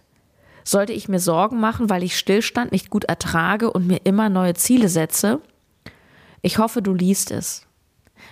Sollte 0.64 0.94
ich 0.94 1.10
mir 1.10 1.20
Sorgen 1.20 1.60
machen, 1.60 1.90
weil 1.90 2.04
ich 2.04 2.18
Stillstand 2.18 2.72
nicht 2.72 2.90
gut 2.90 3.06
ertrage 3.06 3.72
und 3.72 3.88
mir 3.88 4.02
immer 4.06 4.30
neue 4.30 4.54
Ziele 4.54 4.88
setze? 4.88 5.42
Ich 6.42 6.58
hoffe, 6.58 6.82
du 6.82 6.94
liest 6.94 7.32
es. 7.32 7.66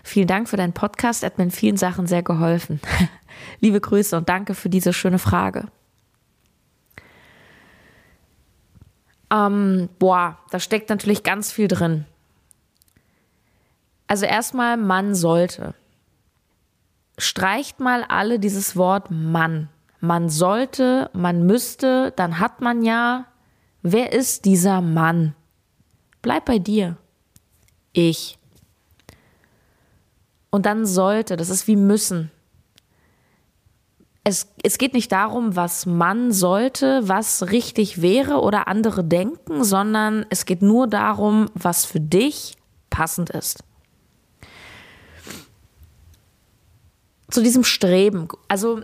Vielen 0.03 0.27
Dank 0.27 0.47
für 0.47 0.57
deinen 0.57 0.73
Podcast, 0.73 1.23
er 1.23 1.27
hat 1.27 1.37
mir 1.37 1.45
in 1.45 1.51
vielen 1.51 1.77
Sachen 1.77 2.07
sehr 2.07 2.23
geholfen. 2.23 2.79
Liebe 3.59 3.81
Grüße 3.81 4.15
und 4.15 4.29
danke 4.29 4.53
für 4.53 4.69
diese 4.69 4.93
schöne 4.93 5.19
Frage. 5.19 5.65
Ähm, 9.29 9.89
boah, 9.99 10.37
da 10.51 10.59
steckt 10.59 10.89
natürlich 10.89 11.23
ganz 11.23 11.51
viel 11.51 11.67
drin. 11.67 12.05
Also 14.07 14.25
erstmal, 14.25 14.77
man 14.77 15.15
sollte. 15.15 15.73
Streicht 17.17 17.79
mal 17.79 18.03
alle 18.03 18.39
dieses 18.39 18.75
Wort 18.75 19.11
Mann. 19.11 19.69
Man 19.99 20.29
sollte, 20.29 21.09
man 21.13 21.45
müsste, 21.45 22.13
dann 22.15 22.39
hat 22.39 22.61
man 22.61 22.83
ja. 22.83 23.25
Wer 23.81 24.13
ist 24.13 24.45
dieser 24.45 24.81
Mann? 24.81 25.35
Bleib 26.21 26.45
bei 26.45 26.59
dir. 26.59 26.97
Ich. 27.93 28.37
Und 30.49 30.65
dann 30.65 30.85
sollte, 30.85 31.35
das 31.35 31.49
ist 31.49 31.67
wie 31.67 31.75
müssen. 31.75 32.31
Es, 34.23 34.53
es 34.61 34.77
geht 34.77 34.93
nicht 34.93 35.11
darum, 35.11 35.55
was 35.55 35.85
man 35.85 36.31
sollte, 36.31 37.07
was 37.07 37.49
richtig 37.49 38.01
wäre 38.01 38.41
oder 38.41 38.67
andere 38.67 39.03
denken, 39.03 39.63
sondern 39.63 40.25
es 40.29 40.45
geht 40.45 40.61
nur 40.61 40.87
darum, 40.87 41.49
was 41.53 41.85
für 41.85 42.01
dich 42.01 42.55
passend 42.89 43.29
ist. 43.29 43.63
Zu 47.29 47.41
diesem 47.41 47.63
Streben. 47.63 48.27
Also 48.47 48.81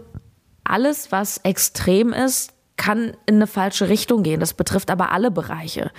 alles, 0.63 1.11
was 1.11 1.37
extrem 1.39 2.13
ist, 2.13 2.53
kann 2.77 3.15
in 3.25 3.35
eine 3.35 3.47
falsche 3.47 3.89
Richtung 3.89 4.23
gehen. 4.23 4.39
Das 4.39 4.53
betrifft 4.53 4.89
aber 4.89 5.11
alle 5.11 5.31
Bereiche. 5.31 5.91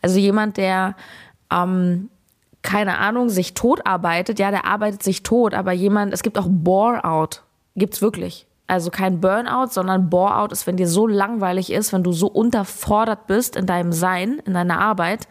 Also 0.00 0.18
jemand, 0.18 0.56
der, 0.56 0.96
ähm, 1.52 2.08
keine 2.62 2.98
Ahnung, 2.98 3.28
sich 3.28 3.54
tot 3.54 3.86
arbeitet, 3.86 4.38
ja, 4.38 4.50
der 4.50 4.64
arbeitet 4.64 5.02
sich 5.02 5.22
tot, 5.22 5.54
aber 5.54 5.72
jemand, 5.72 6.12
es 6.12 6.22
gibt 6.22 6.38
auch 6.38 6.46
Bore-out. 6.48 7.42
Gibt's 7.74 8.00
wirklich. 8.02 8.46
Also 8.66 8.90
kein 8.90 9.20
Burnout, 9.20 9.68
sondern 9.70 10.10
Bore-out 10.10 10.52
ist, 10.52 10.66
wenn 10.66 10.76
dir 10.76 10.86
so 10.86 11.06
langweilig 11.06 11.72
ist, 11.72 11.92
wenn 11.92 12.04
du 12.04 12.12
so 12.12 12.28
unterfordert 12.28 13.26
bist 13.26 13.56
in 13.56 13.66
deinem 13.66 13.92
Sein, 13.92 14.40
in 14.46 14.54
deiner 14.54 14.80
Arbeit, 14.80 15.26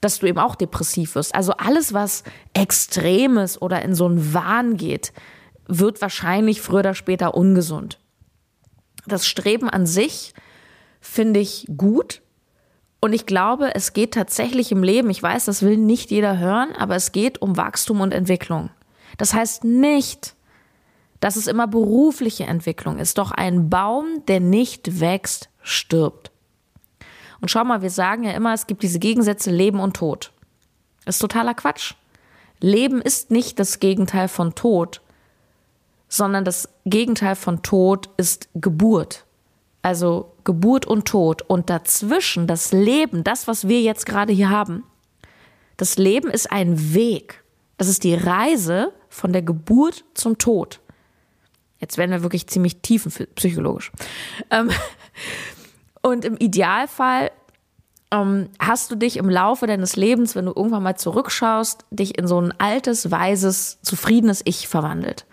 dass 0.00 0.20
du 0.20 0.26
eben 0.26 0.38
auch 0.38 0.54
depressiv 0.54 1.16
wirst. 1.16 1.34
Also 1.34 1.52
alles, 1.54 1.92
was 1.92 2.22
Extremes 2.54 3.60
oder 3.60 3.82
in 3.82 3.94
so 3.94 4.06
einen 4.06 4.32
Wahn 4.32 4.76
geht, 4.76 5.12
wird 5.78 6.02
wahrscheinlich 6.02 6.60
früher 6.60 6.80
oder 6.80 6.94
später 6.94 7.34
ungesund. 7.34 7.98
Das 9.06 9.26
Streben 9.26 9.70
an 9.70 9.86
sich 9.86 10.34
finde 11.00 11.40
ich 11.40 11.66
gut. 11.76 12.20
Und 13.00 13.14
ich 13.14 13.24
glaube, 13.24 13.74
es 13.74 13.94
geht 13.94 14.12
tatsächlich 14.12 14.72
im 14.72 14.82
Leben, 14.82 15.08
ich 15.08 15.22
weiß, 15.22 15.46
das 15.46 15.62
will 15.62 15.78
nicht 15.78 16.10
jeder 16.10 16.38
hören, 16.38 16.72
aber 16.76 16.96
es 16.96 17.12
geht 17.12 17.40
um 17.40 17.56
Wachstum 17.56 18.02
und 18.02 18.12
Entwicklung. 18.12 18.68
Das 19.16 19.32
heißt 19.32 19.64
nicht, 19.64 20.34
dass 21.20 21.36
es 21.36 21.46
immer 21.46 21.66
berufliche 21.66 22.44
Entwicklung 22.44 22.98
ist. 22.98 23.16
Doch 23.18 23.30
ein 23.30 23.70
Baum, 23.70 24.24
der 24.28 24.40
nicht 24.40 25.00
wächst, 25.00 25.48
stirbt. 25.62 26.30
Und 27.40 27.50
schau 27.50 27.64
mal, 27.64 27.82
wir 27.82 27.90
sagen 27.90 28.24
ja 28.24 28.32
immer, 28.32 28.52
es 28.52 28.66
gibt 28.66 28.82
diese 28.82 28.98
Gegensätze 28.98 29.50
Leben 29.50 29.80
und 29.80 29.96
Tod. 29.96 30.32
Ist 31.06 31.20
totaler 31.20 31.54
Quatsch. 31.54 31.94
Leben 32.60 33.00
ist 33.00 33.30
nicht 33.30 33.58
das 33.58 33.80
Gegenteil 33.80 34.28
von 34.28 34.54
Tod, 34.54 35.00
sondern 36.10 36.44
das 36.44 36.68
Gegenteil 36.84 37.36
von 37.36 37.62
Tod 37.62 38.10
ist 38.18 38.50
Geburt. 38.54 39.24
Also 39.80 40.34
Geburt 40.44 40.84
und 40.84 41.06
Tod. 41.06 41.42
Und 41.42 41.70
dazwischen 41.70 42.46
das 42.46 42.72
Leben, 42.72 43.24
das, 43.24 43.46
was 43.46 43.68
wir 43.68 43.80
jetzt 43.80 44.04
gerade 44.04 44.32
hier 44.32 44.50
haben, 44.50 44.84
das 45.78 45.96
Leben 45.96 46.28
ist 46.28 46.52
ein 46.52 46.92
Weg. 46.92 47.42
Das 47.78 47.88
ist 47.88 48.04
die 48.04 48.14
Reise 48.14 48.92
von 49.08 49.32
der 49.32 49.40
Geburt 49.40 50.04
zum 50.12 50.36
Tod. 50.36 50.80
Jetzt 51.78 51.96
werden 51.96 52.10
wir 52.10 52.22
wirklich 52.22 52.48
ziemlich 52.48 52.82
tiefenpsychologisch. 52.82 53.90
Ähm, 54.50 54.70
und 56.02 56.24
im 56.24 56.36
Idealfall 56.36 57.30
ähm, 58.10 58.50
hast 58.58 58.90
du 58.90 58.96
dich 58.96 59.16
im 59.16 59.30
Laufe 59.30 59.68
deines 59.68 59.94
Lebens, 59.94 60.34
wenn 60.34 60.46
du 60.46 60.52
irgendwann 60.54 60.82
mal 60.82 60.96
zurückschaust, 60.96 61.86
dich 61.90 62.18
in 62.18 62.26
so 62.26 62.38
ein 62.40 62.52
altes, 62.58 63.12
weises, 63.12 63.80
zufriedenes 63.82 64.42
Ich 64.44 64.66
verwandelt 64.66 65.24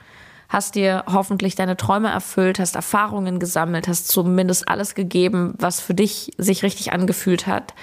hast 0.49 0.75
dir 0.75 1.03
hoffentlich 1.07 1.55
deine 1.55 1.77
Träume 1.77 2.09
erfüllt, 2.09 2.59
hast 2.59 2.75
Erfahrungen 2.75 3.39
gesammelt, 3.39 3.87
hast 3.87 4.07
zumindest 4.07 4.67
alles 4.67 4.95
gegeben, 4.95 5.53
was 5.57 5.81
für 5.81 5.93
dich 5.93 6.31
sich 6.37 6.63
richtig 6.63 6.93
angefühlt 6.93 7.47
hat, 7.47 7.73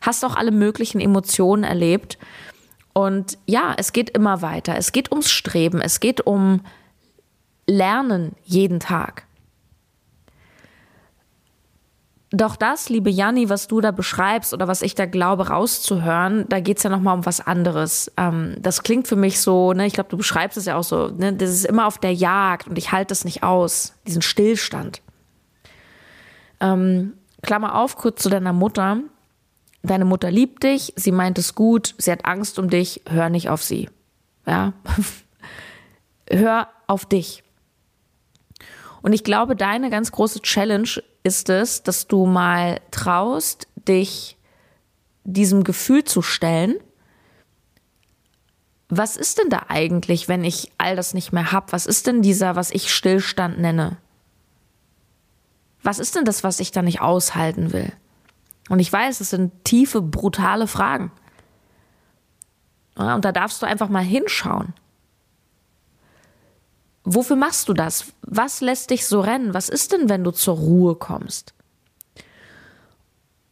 hast 0.00 0.24
auch 0.24 0.34
alle 0.36 0.50
möglichen 0.50 1.00
Emotionen 1.00 1.64
erlebt. 1.64 2.18
Und 2.92 3.38
ja, 3.46 3.74
es 3.76 3.92
geht 3.92 4.10
immer 4.10 4.42
weiter. 4.42 4.76
Es 4.76 4.90
geht 4.90 5.12
ums 5.12 5.30
Streben, 5.30 5.80
es 5.80 6.00
geht 6.00 6.26
um 6.26 6.62
Lernen 7.66 8.32
jeden 8.44 8.80
Tag. 8.80 9.27
Doch 12.30 12.56
das, 12.56 12.90
liebe 12.90 13.08
Janni, 13.08 13.48
was 13.48 13.68
du 13.68 13.80
da 13.80 13.90
beschreibst 13.90 14.52
oder 14.52 14.68
was 14.68 14.82
ich 14.82 14.94
da 14.94 15.06
glaube 15.06 15.48
rauszuhören, 15.48 16.44
da 16.48 16.60
geht's 16.60 16.82
ja 16.82 16.90
nochmal 16.90 17.16
um 17.16 17.24
was 17.24 17.40
anderes. 17.40 18.12
Ähm, 18.18 18.56
das 18.60 18.82
klingt 18.82 19.08
für 19.08 19.16
mich 19.16 19.40
so, 19.40 19.72
ne, 19.72 19.86
ich 19.86 19.94
glaube, 19.94 20.10
du 20.10 20.18
beschreibst 20.18 20.58
es 20.58 20.66
ja 20.66 20.76
auch 20.76 20.84
so, 20.84 21.08
ne, 21.08 21.32
das 21.32 21.48
ist 21.50 21.64
immer 21.64 21.86
auf 21.86 21.96
der 21.96 22.12
Jagd 22.12 22.68
und 22.68 22.76
ich 22.76 22.92
halte 22.92 23.12
das 23.12 23.24
nicht 23.24 23.42
aus, 23.42 23.94
diesen 24.06 24.20
Stillstand. 24.20 25.00
Ähm, 26.60 27.14
Klammer 27.42 27.76
auf, 27.76 27.96
kurz 27.96 28.22
zu 28.22 28.28
deiner 28.28 28.52
Mutter. 28.52 28.98
Deine 29.82 30.04
Mutter 30.04 30.30
liebt 30.30 30.64
dich, 30.64 30.92
sie 30.96 31.12
meint 31.12 31.38
es 31.38 31.54
gut, 31.54 31.94
sie 31.96 32.12
hat 32.12 32.26
Angst 32.26 32.58
um 32.58 32.68
dich, 32.68 33.00
hör 33.08 33.30
nicht 33.30 33.48
auf 33.48 33.62
sie. 33.62 33.88
Ja. 34.44 34.74
hör 36.30 36.68
auf 36.88 37.06
dich. 37.06 37.42
Und 39.08 39.14
ich 39.14 39.24
glaube, 39.24 39.56
deine 39.56 39.88
ganz 39.88 40.12
große 40.12 40.42
Challenge 40.42 41.02
ist 41.22 41.48
es, 41.48 41.82
dass 41.82 42.08
du 42.08 42.26
mal 42.26 42.78
traust, 42.90 43.66
dich 43.74 44.36
diesem 45.24 45.64
Gefühl 45.64 46.04
zu 46.04 46.20
stellen. 46.20 46.74
Was 48.90 49.16
ist 49.16 49.38
denn 49.38 49.48
da 49.48 49.62
eigentlich, 49.68 50.28
wenn 50.28 50.44
ich 50.44 50.72
all 50.76 50.94
das 50.94 51.14
nicht 51.14 51.32
mehr 51.32 51.52
habe? 51.52 51.72
Was 51.72 51.86
ist 51.86 52.06
denn 52.06 52.20
dieser, 52.20 52.54
was 52.54 52.70
ich 52.70 52.92
Stillstand 52.92 53.58
nenne? 53.58 53.96
Was 55.82 56.00
ist 56.00 56.14
denn 56.14 56.26
das, 56.26 56.44
was 56.44 56.60
ich 56.60 56.70
da 56.70 56.82
nicht 56.82 57.00
aushalten 57.00 57.72
will? 57.72 57.90
Und 58.68 58.78
ich 58.78 58.92
weiß, 58.92 59.22
es 59.22 59.30
sind 59.30 59.64
tiefe, 59.64 60.02
brutale 60.02 60.66
Fragen. 60.66 61.12
und 62.94 63.24
da 63.24 63.32
darfst 63.32 63.62
du 63.62 63.66
einfach 63.66 63.88
mal 63.88 64.04
hinschauen. 64.04 64.74
Wofür 67.10 67.36
machst 67.36 67.70
du 67.70 67.72
das? 67.72 68.04
Was 68.20 68.60
lässt 68.60 68.90
dich 68.90 69.06
so 69.06 69.20
rennen? 69.20 69.54
Was 69.54 69.70
ist 69.70 69.92
denn, 69.92 70.10
wenn 70.10 70.24
du 70.24 70.30
zur 70.30 70.56
Ruhe 70.56 70.94
kommst? 70.94 71.54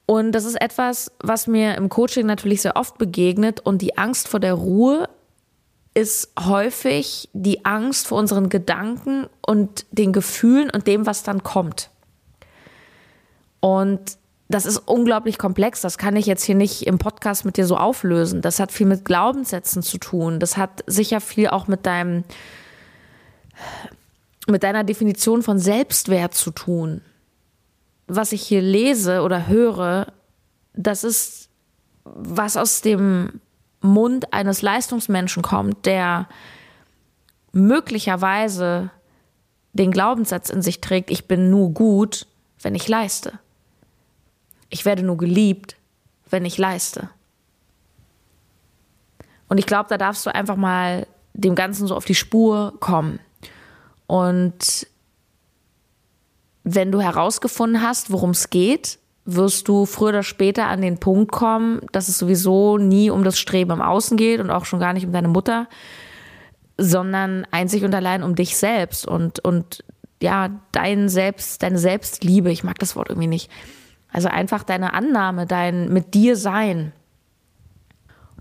Und 0.05 0.33
das 0.33 0.45
ist 0.45 0.61
etwas, 0.61 1.11
was 1.21 1.47
mir 1.47 1.75
im 1.75 1.89
Coaching 1.89 2.27
natürlich 2.27 2.61
sehr 2.61 2.77
oft 2.77 2.99
begegnet. 2.99 3.61
Und 3.61 3.81
die 3.81 3.97
Angst 3.97 4.29
vor 4.29 4.41
der 4.41 4.53
Ruhe 4.53 5.09
ist 5.95 6.35
häufig 6.39 7.31
die 7.33 7.65
Angst 7.65 8.09
vor 8.09 8.19
unseren 8.19 8.51
Gedanken 8.51 9.27
und 9.41 9.87
den 9.91 10.13
Gefühlen 10.13 10.69
und 10.69 10.87
dem, 10.87 11.07
was 11.07 11.23
dann 11.23 11.43
kommt. 11.43 11.89
Und 13.61 14.19
das 14.49 14.67
ist 14.67 14.77
unglaublich 14.77 15.39
komplex. 15.39 15.81
Das 15.81 15.97
kann 15.97 16.15
ich 16.15 16.27
jetzt 16.27 16.45
hier 16.45 16.57
nicht 16.57 16.87
im 16.87 16.99
Podcast 16.99 17.47
mit 17.47 17.57
dir 17.57 17.67
so 17.67 17.79
auflösen. 17.79 18.43
Das 18.43 18.61
hat 18.61 18.71
viel 18.71 18.87
mit 18.87 19.07
Glaubenssätzen 19.07 19.83
zu 19.83 19.97
tun. 19.97 20.41
Das 20.41 20.59
hat 20.59 20.85
sicher 20.87 21.23
viel 21.23 21.49
auch 21.49 21.69
mit 21.69 21.87
deinem 21.87 22.25
mit 24.47 24.63
deiner 24.63 24.85
Definition 24.85 25.43
von 25.43 25.59
Selbstwert 25.59 26.35
zu 26.35 26.51
tun. 26.51 27.01
Was 28.07 28.33
ich 28.33 28.43
hier 28.43 28.63
lese 28.63 29.23
oder 29.23 29.49
höre, 29.49 30.13
das 30.75 31.05
ist, 31.05 31.49
was 32.05 32.57
aus 32.57 32.81
dem 32.81 33.41
Mund 33.81 34.33
eines 34.33 34.63
Leistungsmenschen 34.63 35.43
kommt, 35.43 35.87
der 35.87 36.29
möglicherweise 37.53 38.91
den 39.73 39.91
Glaubenssatz 39.91 40.51
in 40.51 40.63
sich 40.63 40.81
trägt, 40.81 41.11
ich 41.11 41.27
bin 41.27 41.51
nur 41.51 41.71
gut, 41.71 42.27
wenn 42.63 42.75
ich 42.75 42.89
leiste. 42.89 43.39
Ich 44.69 44.85
werde 44.85 45.03
nur 45.03 45.17
geliebt, 45.17 45.77
wenn 46.31 46.45
ich 46.45 46.59
leiste. 46.59 47.11
Und 49.49 49.59
ich 49.59 49.67
glaube, 49.67 49.89
da 49.89 49.99
darfst 49.99 50.27
du 50.27 50.35
einfach 50.35 50.57
mal 50.57 51.07
dem 51.35 51.55
Ganzen 51.55 51.87
so 51.87 51.95
auf 51.95 52.05
die 52.05 52.15
Spur 52.15 52.75
kommen. 52.81 53.21
Und 54.07 54.87
wenn 56.65 56.93
du 56.93 57.01
herausgefunden 57.01 57.83
hast, 57.83 58.11
worum 58.11 58.31
es 58.31 58.51
geht, 58.51 58.99
wirst 59.25 59.67
du 59.69 59.87
früher 59.87 60.11
oder 60.11 60.23
später 60.23 60.67
an 60.67 60.81
den 60.81 60.99
Punkt 60.99 61.33
kommen, 61.33 61.81
dass 61.93 62.09
es 62.09 62.19
sowieso 62.19 62.79
nie 62.79 63.11
um 63.11 63.25
das 63.25 63.39
Streben 63.39 63.73
im 63.73 63.83
Außen 63.83 64.17
geht 64.17 64.41
und 64.41 64.51
auch 64.51 64.65
schon 64.65 64.81
gar 64.81 64.93
nicht 64.93 65.05
um 65.05 65.13
deine 65.13 65.29
Mutter, 65.29 65.69
sondern 66.79 67.47
einzig 67.51 67.85
und 67.85 67.95
allein 67.95 68.23
um 68.23 68.37
dich 68.37 68.57
selbst 68.57 69.07
und, 69.07 69.41
und 69.41 69.85
ja, 70.23 70.51
dein 70.73 71.09
Selbst, 71.09 71.63
deine 71.63 71.79
Selbstliebe. 71.79 72.51
Ich 72.51 72.65
mag 72.65 72.79
das 72.79 72.97
Wort 72.97 73.09
irgendwie 73.11 73.29
nicht. 73.29 73.51
Also 74.13 74.29
einfach 74.29 74.63
deine 74.63 74.95
Annahme, 74.95 75.47
dein 75.47 75.93
mit 75.93 76.15
dir 76.15 76.37
sein. 76.37 76.93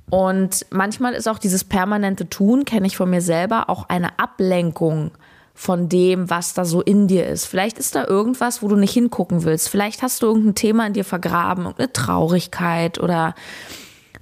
Und 0.10 0.65
manchmal 0.69 1.13
ist 1.13 1.27
auch 1.27 1.39
dieses 1.39 1.63
permanente 1.63 2.29
Tun, 2.29 2.63
kenne 2.63 2.88
ich 2.88 2.95
von 2.95 3.10
mir 3.10 3.22
selber, 3.22 3.69
auch 3.69 3.89
eine 3.89 4.19
Ablenkung 4.19 5.12
von 5.57 5.88
dem, 5.88 6.29
was 6.29 6.53
da 6.53 6.65
so 6.65 6.81
in 6.81 7.07
dir 7.07 7.25
ist. 7.25 7.45
Vielleicht 7.45 7.79
ist 7.79 7.95
da 7.95 8.05
irgendwas, 8.05 8.62
wo 8.62 8.67
du 8.67 8.75
nicht 8.75 8.91
hingucken 8.91 9.45
willst. 9.45 9.69
Vielleicht 9.69 10.01
hast 10.01 10.21
du 10.21 10.27
irgendein 10.27 10.53
Thema 10.53 10.85
in 10.85 10.93
dir 10.93 11.05
vergraben, 11.05 11.63
irgendeine 11.63 11.93
Traurigkeit 11.93 13.00
oder 13.00 13.33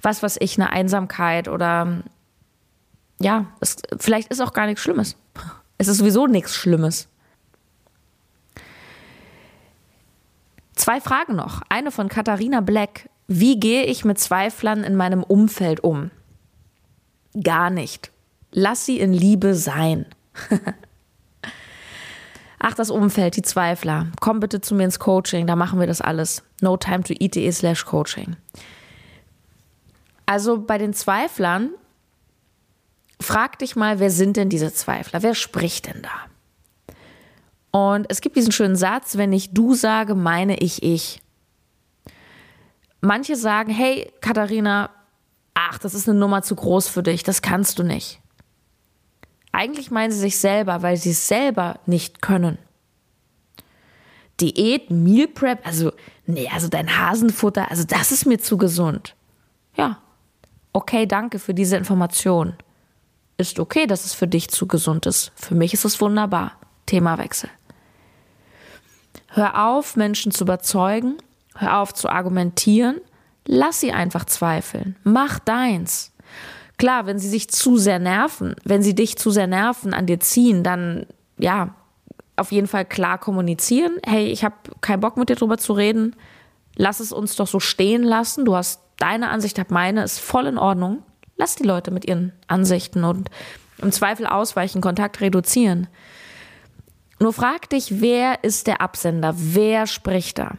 was 0.00 0.22
weiß 0.22 0.36
ich, 0.40 0.58
eine 0.58 0.70
Einsamkeit 0.70 1.48
oder 1.48 2.04
ja, 3.20 3.46
es, 3.60 3.76
vielleicht 3.98 4.30
ist 4.30 4.40
auch 4.40 4.52
gar 4.52 4.66
nichts 4.66 4.80
Schlimmes. 4.80 5.16
Es 5.76 5.88
ist 5.88 5.98
sowieso 5.98 6.28
nichts 6.28 6.54
Schlimmes. 6.54 7.08
Zwei 10.76 11.00
Fragen 11.00 11.34
noch. 11.34 11.62
Eine 11.68 11.90
von 11.90 12.08
Katharina 12.08 12.60
Black. 12.60 13.10
Wie 13.26 13.58
gehe 13.58 13.82
ich 13.82 14.04
mit 14.04 14.20
Zweiflern 14.20 14.84
in 14.84 14.94
meinem 14.94 15.24
Umfeld 15.24 15.82
um? 15.82 16.12
Gar 17.42 17.70
nicht. 17.70 18.12
Lass 18.52 18.86
sie 18.86 19.00
in 19.00 19.12
Liebe 19.12 19.56
sein. 19.56 20.06
Ach, 22.66 22.72
das 22.72 22.88
Umfeld, 22.88 23.36
die 23.36 23.42
Zweifler. 23.42 24.06
Komm 24.22 24.40
bitte 24.40 24.62
zu 24.62 24.74
mir 24.74 24.84
ins 24.84 24.98
Coaching, 24.98 25.46
da 25.46 25.54
machen 25.54 25.78
wir 25.78 25.86
das 25.86 26.00
alles. 26.00 26.42
No 26.62 26.78
time 26.78 27.02
to 27.02 27.12
eat.de 27.12 27.52
slash 27.52 27.84
coaching. 27.84 28.36
Also 30.24 30.62
bei 30.62 30.78
den 30.78 30.94
Zweiflern, 30.94 31.72
frag 33.20 33.58
dich 33.58 33.76
mal, 33.76 33.98
wer 33.98 34.10
sind 34.10 34.38
denn 34.38 34.48
diese 34.48 34.72
Zweifler? 34.72 35.22
Wer 35.22 35.34
spricht 35.34 35.88
denn 35.88 36.00
da? 36.00 36.96
Und 37.70 38.06
es 38.08 38.22
gibt 38.22 38.34
diesen 38.34 38.50
schönen 38.50 38.76
Satz, 38.76 39.18
wenn 39.18 39.34
ich 39.34 39.52
du 39.52 39.74
sage, 39.74 40.14
meine 40.14 40.56
ich 40.56 40.82
ich. 40.82 41.20
Manche 43.02 43.36
sagen, 43.36 43.74
hey 43.74 44.10
Katharina, 44.22 44.88
ach, 45.52 45.76
das 45.76 45.92
ist 45.92 46.08
eine 46.08 46.18
Nummer 46.18 46.40
zu 46.40 46.56
groß 46.56 46.88
für 46.88 47.02
dich, 47.02 47.24
das 47.24 47.42
kannst 47.42 47.78
du 47.78 47.82
nicht. 47.82 48.22
Eigentlich 49.54 49.92
meinen 49.92 50.10
sie 50.10 50.18
sich 50.18 50.38
selber, 50.38 50.82
weil 50.82 50.96
sie 50.96 51.10
es 51.10 51.28
selber 51.28 51.78
nicht 51.86 52.20
können. 52.20 52.58
Diät, 54.40 54.90
Meal 54.90 55.28
Prep, 55.28 55.64
also, 55.64 55.92
nee, 56.26 56.50
also 56.52 56.66
dein 56.66 56.98
Hasenfutter, 56.98 57.70
also 57.70 57.84
das 57.84 58.10
ist 58.10 58.26
mir 58.26 58.38
zu 58.38 58.56
gesund. 58.56 59.14
Ja. 59.76 60.00
Okay, 60.72 61.06
danke 61.06 61.38
für 61.38 61.54
diese 61.54 61.76
Information. 61.76 62.54
Ist 63.36 63.60
okay, 63.60 63.86
dass 63.86 64.04
es 64.04 64.12
für 64.12 64.26
dich 64.26 64.48
zu 64.48 64.66
gesund 64.66 65.06
ist. 65.06 65.30
Für 65.36 65.54
mich 65.54 65.72
ist 65.72 65.84
es 65.84 66.00
wunderbar. 66.00 66.52
Themawechsel. 66.86 67.48
Hör 69.28 69.68
auf, 69.68 69.94
Menschen 69.94 70.32
zu 70.32 70.42
überzeugen. 70.42 71.18
Hör 71.54 71.78
auf 71.78 71.94
zu 71.94 72.08
argumentieren. 72.08 73.00
Lass 73.46 73.78
sie 73.78 73.92
einfach 73.92 74.24
zweifeln. 74.24 74.96
Mach 75.04 75.38
deins. 75.38 76.10
Klar, 76.76 77.06
wenn 77.06 77.18
sie 77.18 77.28
sich 77.28 77.48
zu 77.50 77.76
sehr 77.76 77.98
nerven, 77.98 78.56
wenn 78.64 78.82
sie 78.82 78.94
dich 78.94 79.16
zu 79.16 79.30
sehr 79.30 79.46
nerven, 79.46 79.94
an 79.94 80.06
dir 80.06 80.20
ziehen, 80.20 80.62
dann 80.62 81.06
ja, 81.38 81.74
auf 82.36 82.52
jeden 82.52 82.66
Fall 82.66 82.84
klar 82.84 83.18
kommunizieren. 83.18 83.98
Hey, 84.04 84.26
ich 84.26 84.44
habe 84.44 84.56
keinen 84.80 85.00
Bock 85.00 85.16
mit 85.16 85.28
dir 85.28 85.36
drüber 85.36 85.58
zu 85.58 85.72
reden. 85.72 86.16
Lass 86.76 87.00
es 87.00 87.12
uns 87.12 87.36
doch 87.36 87.46
so 87.46 87.60
stehen 87.60 88.02
lassen. 88.02 88.44
Du 88.44 88.56
hast 88.56 88.80
deine 88.96 89.30
Ansicht, 89.30 89.58
hab 89.58 89.70
meine, 89.70 90.02
ist 90.02 90.18
voll 90.18 90.46
in 90.46 90.58
Ordnung. 90.58 91.02
Lass 91.36 91.54
die 91.54 91.64
Leute 91.64 91.90
mit 91.90 92.04
ihren 92.04 92.32
Ansichten 92.48 93.04
und 93.04 93.30
im 93.78 93.92
Zweifel 93.92 94.26
ausweichen, 94.26 94.80
Kontakt 94.80 95.20
reduzieren. 95.20 95.88
Nur 97.20 97.32
frag 97.32 97.70
dich, 97.70 98.00
wer 98.00 98.42
ist 98.42 98.66
der 98.66 98.80
Absender? 98.80 99.34
Wer 99.36 99.86
spricht 99.86 100.38
da? 100.38 100.56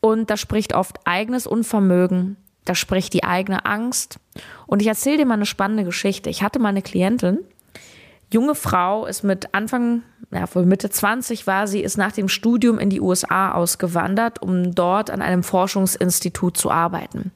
Und 0.00 0.30
da 0.30 0.36
spricht 0.36 0.74
oft 0.74 1.06
eigenes 1.06 1.46
Unvermögen, 1.46 2.36
da 2.68 2.74
spricht 2.74 3.14
die 3.14 3.24
eigene 3.24 3.64
Angst. 3.64 4.18
Und 4.66 4.82
ich 4.82 4.88
erzähle 4.88 5.18
dir 5.18 5.26
mal 5.26 5.34
eine 5.34 5.46
spannende 5.46 5.84
Geschichte. 5.84 6.30
Ich 6.30 6.42
hatte 6.42 6.58
mal 6.58 6.68
eine 6.68 6.82
Klientin, 6.82 7.38
junge 8.32 8.54
Frau, 8.54 9.06
ist 9.06 9.22
mit 9.22 9.54
Anfang, 9.54 10.02
ja, 10.30 10.44
wohl 10.54 10.66
Mitte 10.66 10.90
20 10.90 11.46
war 11.46 11.66
sie, 11.66 11.80
ist 11.80 11.96
nach 11.96 12.12
dem 12.12 12.28
Studium 12.28 12.78
in 12.78 12.90
die 12.90 13.00
USA 13.00 13.52
ausgewandert, 13.52 14.42
um 14.42 14.74
dort 14.74 15.10
an 15.10 15.22
einem 15.22 15.42
Forschungsinstitut 15.42 16.56
zu 16.56 16.70
arbeiten. 16.70 17.32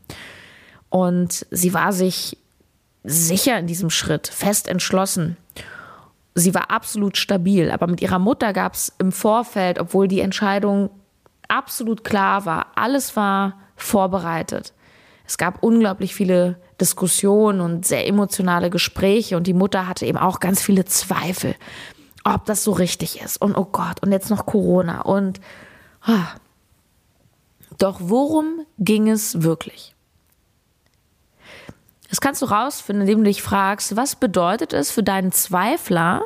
Und 0.90 1.46
sie 1.50 1.72
war 1.72 1.92
sich 1.92 2.36
sicher 3.04 3.58
in 3.58 3.66
diesem 3.66 3.90
Schritt, 3.90 4.28
fest 4.28 4.68
entschlossen. 4.68 5.36
Sie 6.34 6.54
war 6.54 6.70
absolut 6.70 7.16
stabil, 7.16 7.70
aber 7.70 7.86
mit 7.86 8.00
ihrer 8.00 8.18
Mutter 8.18 8.52
gab 8.52 8.74
es 8.74 8.92
im 8.98 9.12
Vorfeld, 9.12 9.78
obwohl 9.78 10.08
die 10.08 10.20
Entscheidung 10.20 10.90
absolut 11.48 12.04
klar 12.04 12.46
war, 12.46 12.68
alles 12.74 13.16
war 13.16 13.58
vorbereitet, 13.76 14.72
es 15.26 15.38
gab 15.38 15.62
unglaublich 15.62 16.14
viele 16.14 16.56
Diskussionen 16.80 17.60
und 17.60 17.86
sehr 17.86 18.06
emotionale 18.06 18.70
Gespräche 18.70 19.36
und 19.36 19.46
die 19.46 19.54
Mutter 19.54 19.86
hatte 19.86 20.06
eben 20.06 20.18
auch 20.18 20.40
ganz 20.40 20.62
viele 20.62 20.84
Zweifel, 20.84 21.54
ob 22.24 22.44
das 22.46 22.64
so 22.64 22.72
richtig 22.72 23.20
ist. 23.20 23.40
Und 23.40 23.56
oh 23.56 23.66
Gott, 23.66 24.02
und 24.02 24.12
jetzt 24.12 24.30
noch 24.30 24.46
Corona 24.46 25.02
und 25.02 25.40
ah. 26.02 26.26
doch 27.78 27.98
worum 28.00 28.66
ging 28.78 29.08
es 29.08 29.42
wirklich? 29.42 29.94
Das 32.10 32.20
kannst 32.20 32.42
du 32.42 32.46
rausfinden, 32.46 33.02
indem 33.02 33.18
du 33.20 33.24
dich 33.24 33.42
fragst, 33.42 33.96
was 33.96 34.16
bedeutet 34.16 34.74
es 34.74 34.90
für 34.90 35.02
deinen 35.02 35.32
Zweifler, 35.32 36.22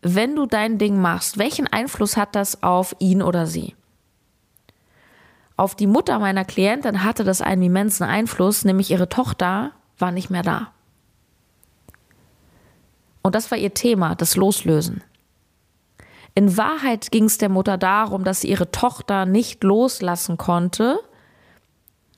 wenn 0.00 0.34
du 0.34 0.46
dein 0.46 0.78
Ding 0.78 0.98
machst? 0.98 1.36
Welchen 1.36 1.66
Einfluss 1.66 2.16
hat 2.16 2.34
das 2.34 2.62
auf 2.62 2.96
ihn 3.00 3.20
oder 3.20 3.46
sie? 3.46 3.74
Auf 5.60 5.74
die 5.74 5.86
Mutter 5.86 6.18
meiner 6.18 6.46
Klientin 6.46 7.04
hatte 7.04 7.22
das 7.22 7.42
einen 7.42 7.60
immensen 7.60 8.04
Einfluss, 8.04 8.64
nämlich 8.64 8.90
ihre 8.90 9.10
Tochter 9.10 9.72
war 9.98 10.10
nicht 10.10 10.30
mehr 10.30 10.40
da. 10.40 10.72
Und 13.20 13.34
das 13.34 13.50
war 13.50 13.58
ihr 13.58 13.74
Thema, 13.74 14.14
das 14.14 14.36
Loslösen. 14.36 15.04
In 16.34 16.56
Wahrheit 16.56 17.10
ging 17.10 17.24
es 17.24 17.36
der 17.36 17.50
Mutter 17.50 17.76
darum, 17.76 18.24
dass 18.24 18.40
sie 18.40 18.48
ihre 18.48 18.70
Tochter 18.70 19.26
nicht 19.26 19.62
loslassen 19.62 20.38
konnte. 20.38 20.98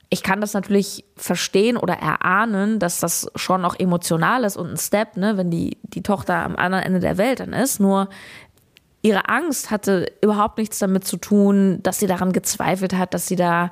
Ich 0.07 0.23
kann 0.23 0.39
das 0.39 0.53
natürlich 0.53 1.03
verstehen 1.17 1.75
oder 1.75 1.95
erahnen, 1.95 2.79
dass 2.79 3.01
das 3.01 3.29
schon 3.35 3.65
auch 3.65 3.77
emotional 3.77 4.45
ist 4.45 4.55
und 4.55 4.69
ein 4.69 4.77
Step, 4.77 5.17
ne, 5.17 5.35
wenn 5.35 5.51
die, 5.51 5.79
die 5.81 6.01
Tochter 6.01 6.45
am 6.45 6.55
anderen 6.55 6.85
Ende 6.85 7.01
der 7.01 7.17
Welt 7.17 7.41
dann 7.41 7.51
ist. 7.51 7.81
Nur 7.81 8.07
ihre 9.03 9.29
Angst 9.29 9.69
hatte 9.69 10.11
überhaupt 10.21 10.57
nichts 10.57 10.79
damit 10.79 11.05
zu 11.05 11.17
tun, 11.17 11.79
dass 11.83 11.99
sie 11.99 12.07
daran 12.07 12.33
gezweifelt 12.33 12.93
hat, 12.93 13.13
dass 13.13 13.27
sie 13.27 13.35
da 13.35 13.69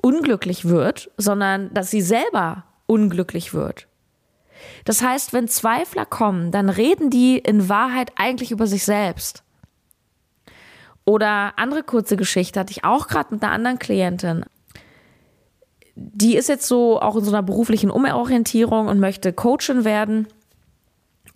unglücklich 0.00 0.64
wird, 0.64 1.10
sondern 1.18 1.74
dass 1.74 1.90
sie 1.90 2.00
selber 2.00 2.64
unglücklich 2.86 3.52
wird. 3.52 3.88
Das 4.84 5.02
heißt, 5.02 5.32
wenn 5.32 5.48
Zweifler 5.48 6.06
kommen, 6.06 6.52
dann 6.52 6.70
reden 6.70 7.10
die 7.10 7.36
in 7.36 7.68
Wahrheit 7.68 8.12
eigentlich 8.16 8.50
über 8.52 8.66
sich 8.66 8.84
selbst. 8.84 9.42
Oder 11.04 11.58
andere 11.58 11.82
kurze 11.82 12.16
Geschichte 12.16 12.60
hatte 12.60 12.70
ich 12.70 12.84
auch 12.84 13.08
gerade 13.08 13.34
mit 13.34 13.42
einer 13.42 13.52
anderen 13.52 13.78
Klientin. 13.78 14.44
Die 15.96 16.36
ist 16.36 16.48
jetzt 16.48 16.66
so 16.66 17.00
auch 17.00 17.16
in 17.16 17.24
so 17.24 17.30
einer 17.30 17.42
beruflichen 17.42 17.90
Umorientierung 17.90 18.88
und 18.88 19.00
möchte 19.00 19.32
Coachin 19.32 19.84
werden. 19.84 20.28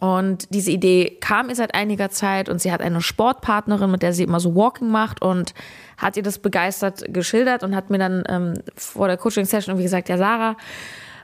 Und 0.01 0.55
diese 0.55 0.71
Idee 0.71 1.19
kam 1.21 1.49
ihr 1.49 1.57
seit 1.57 1.75
einiger 1.75 2.09
Zeit 2.09 2.49
und 2.49 2.61
sie 2.61 2.71
hat 2.71 2.81
eine 2.81 3.01
Sportpartnerin, 3.01 3.91
mit 3.91 4.03
der 4.03 4.13
sie 4.13 4.23
immer 4.23 4.39
so 4.39 4.55
Walking 4.55 4.91
macht 4.91 5.23
und 5.23 5.55
hat 5.97 6.17
ihr 6.17 6.23
das 6.23 6.39
begeistert 6.39 7.05
geschildert 7.09 7.65
und 7.65 7.75
hat 7.75 7.91
mir 7.91 7.99
dann 7.99 8.23
ähm, 8.29 8.55
vor 8.77 9.09
der 9.09 9.17
Coaching-Session 9.17 9.73
irgendwie 9.73 9.85
gesagt, 9.85 10.09
ja 10.09 10.17
Sarah, 10.17 10.57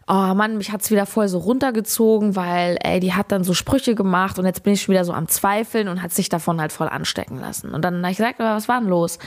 oh 0.08 0.34
Mann, 0.34 0.58
mich 0.58 0.72
hat's 0.72 0.90
wieder 0.90 1.06
voll 1.06 1.28
so 1.28 1.38
runtergezogen, 1.38 2.34
weil 2.34 2.76
ey, 2.82 2.98
die 2.98 3.14
hat 3.14 3.30
dann 3.30 3.44
so 3.44 3.54
Sprüche 3.54 3.94
gemacht 3.94 4.40
und 4.40 4.44
jetzt 4.44 4.64
bin 4.64 4.72
ich 4.72 4.82
schon 4.82 4.92
wieder 4.92 5.04
so 5.04 5.12
am 5.12 5.28
Zweifeln 5.28 5.86
und 5.86 6.02
hat 6.02 6.12
sich 6.12 6.28
davon 6.28 6.60
halt 6.60 6.72
voll 6.72 6.88
anstecken 6.88 7.38
lassen. 7.38 7.72
Und 7.74 7.82
dann 7.84 8.02
habe 8.02 8.10
ich 8.10 8.16
gesagt, 8.16 8.40
was 8.40 8.68
war 8.68 8.80
denn 8.80 8.88
los? 8.88 9.20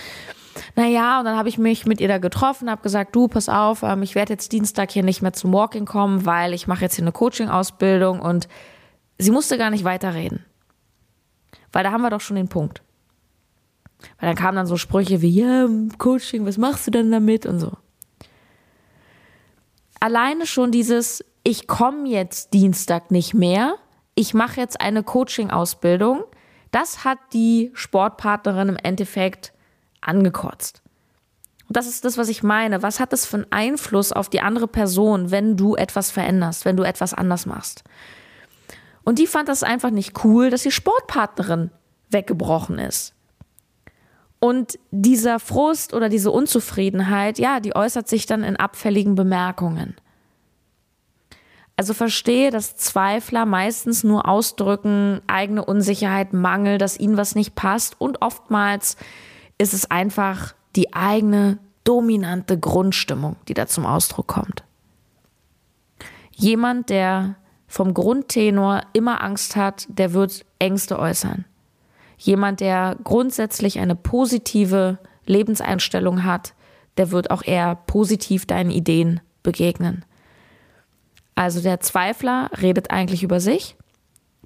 Naja, 0.75 1.19
und 1.19 1.25
dann 1.25 1.38
habe 1.38 1.49
ich 1.49 1.57
mich 1.57 1.86
mit 1.86 2.01
ihr 2.01 2.07
da 2.07 2.17
getroffen, 2.17 2.69
habe 2.69 2.81
gesagt, 2.81 3.15
du, 3.15 3.27
pass 3.27 3.47
auf, 3.47 3.83
ähm, 3.83 4.01
ich 4.01 4.15
werde 4.15 4.33
jetzt 4.33 4.51
Dienstag 4.51 4.91
hier 4.91 5.03
nicht 5.03 5.21
mehr 5.21 5.33
zum 5.33 5.53
Walking 5.53 5.86
kommen, 5.86 6.25
weil 6.25 6.53
ich 6.53 6.67
mache 6.67 6.81
jetzt 6.81 6.95
hier 6.95 7.03
eine 7.03 7.12
Coaching-Ausbildung 7.12 8.19
und 8.19 8.49
sie 9.17 9.32
musste 9.32 9.58
gar 9.58 9.69
nicht 9.69 9.84
weiterreden. 9.84 10.45
Weil 11.71 11.84
da 11.84 11.91
haben 11.91 12.01
wir 12.01 12.10
doch 12.10 12.21
schon 12.21 12.36
den 12.36 12.49
Punkt. 12.49 12.82
Weil 14.19 14.30
dann 14.30 14.36
kamen 14.36 14.56
dann 14.56 14.67
so 14.67 14.77
Sprüche 14.77 15.21
wie, 15.21 15.30
ja, 15.30 15.67
Coaching, 15.97 16.45
was 16.45 16.58
machst 16.58 16.88
du 16.88 16.91
denn 16.91 17.12
damit 17.12 17.45
und 17.45 17.60
so. 17.60 17.73
Alleine 19.99 20.45
schon 20.45 20.71
dieses, 20.71 21.25
ich 21.43 21.67
komme 21.67 22.08
jetzt 22.08 22.53
Dienstag 22.53 23.10
nicht 23.10 23.34
mehr, 23.34 23.75
ich 24.13 24.34
mache 24.34 24.60
jetzt 24.60 24.80
eine 24.80 25.03
Coaching-Ausbildung, 25.03 26.23
das 26.71 27.03
hat 27.03 27.17
die 27.34 27.71
Sportpartnerin 27.73 28.69
im 28.69 28.77
Endeffekt 28.77 29.53
angekotzt. 30.01 30.82
Und 31.67 31.75
das 31.75 31.88
ist 31.88 32.06
das, 32.06 32.17
was 32.17 32.30
ich 32.30 32.43
meine. 32.43 32.82
Was 32.82 32.99
hat 32.99 33.12
das 33.12 33.25
für 33.25 33.38
einen 33.38 33.51
Einfluss 33.51 34.12
auf 34.12 34.30
die 34.30 34.41
andere 34.41 34.67
Person, 34.67 35.32
wenn 35.32 35.58
du 35.58 35.75
etwas 35.75 36.12
veränderst, 36.12 36.65
wenn 36.65 36.77
du 36.77 36.84
etwas 36.84 37.13
anders 37.13 37.45
machst? 37.45 37.84
Und 39.07 39.19
die 39.19 39.27
fand 39.27 39.47
das 39.47 39.63
einfach 39.63 39.89
nicht 39.89 40.25
cool, 40.25 40.49
dass 40.49 40.63
die 40.63 40.71
Sportpartnerin 40.71 41.71
weggebrochen 42.09 42.77
ist. 42.77 43.13
Und 44.41 44.77
dieser 44.91 45.39
Frust 45.39 45.93
oder 45.93 46.09
diese 46.09 46.29
Unzufriedenheit, 46.29 47.39
ja, 47.39 47.61
die 47.61 47.73
äußert 47.73 48.09
sich 48.09 48.25
dann 48.25 48.43
in 48.43 48.57
abfälligen 48.57 49.15
Bemerkungen. 49.15 49.95
Also 51.77 51.93
verstehe, 51.93 52.51
dass 52.51 52.75
Zweifler 52.75 53.45
meistens 53.45 54.03
nur 54.03 54.27
ausdrücken 54.27 55.21
eigene 55.25 55.63
Unsicherheit, 55.63 56.33
Mangel, 56.33 56.77
dass 56.77 56.99
ihnen 56.99 57.15
was 57.15 57.33
nicht 57.33 57.55
passt 57.55 58.01
und 58.01 58.21
oftmals 58.21 58.97
ist 59.57 59.73
es 59.73 59.89
einfach 59.89 60.53
die 60.75 60.93
eigene 60.93 61.59
dominante 61.85 62.59
Grundstimmung, 62.59 63.37
die 63.47 63.53
da 63.53 63.67
zum 63.67 63.85
Ausdruck 63.85 64.27
kommt. 64.27 64.65
Jemand, 66.33 66.89
der 66.89 67.37
vom 67.67 67.93
Grundtenor 67.93 68.82
immer 68.93 69.23
Angst 69.23 69.56
hat, 69.56 69.86
der 69.89 70.13
wird 70.13 70.45
Ängste 70.60 70.97
äußern. 70.97 71.45
Jemand, 72.17 72.62
der 72.62 72.97
grundsätzlich 73.03 73.80
eine 73.80 73.95
positive 73.95 74.97
Lebenseinstellung 75.25 76.23
hat, 76.23 76.53
der 76.97 77.12
wird 77.12 77.30
auch 77.30 77.43
eher 77.43 77.75
positiv 77.75 78.45
deinen 78.45 78.71
Ideen 78.71 79.19
begegnen. 79.43 80.03
Also 81.36 81.62
der 81.62 81.80
Zweifler 81.82 82.49
redet 82.60 82.89
eigentlich 82.89 83.21
über 83.21 83.39
sich, 83.39 83.75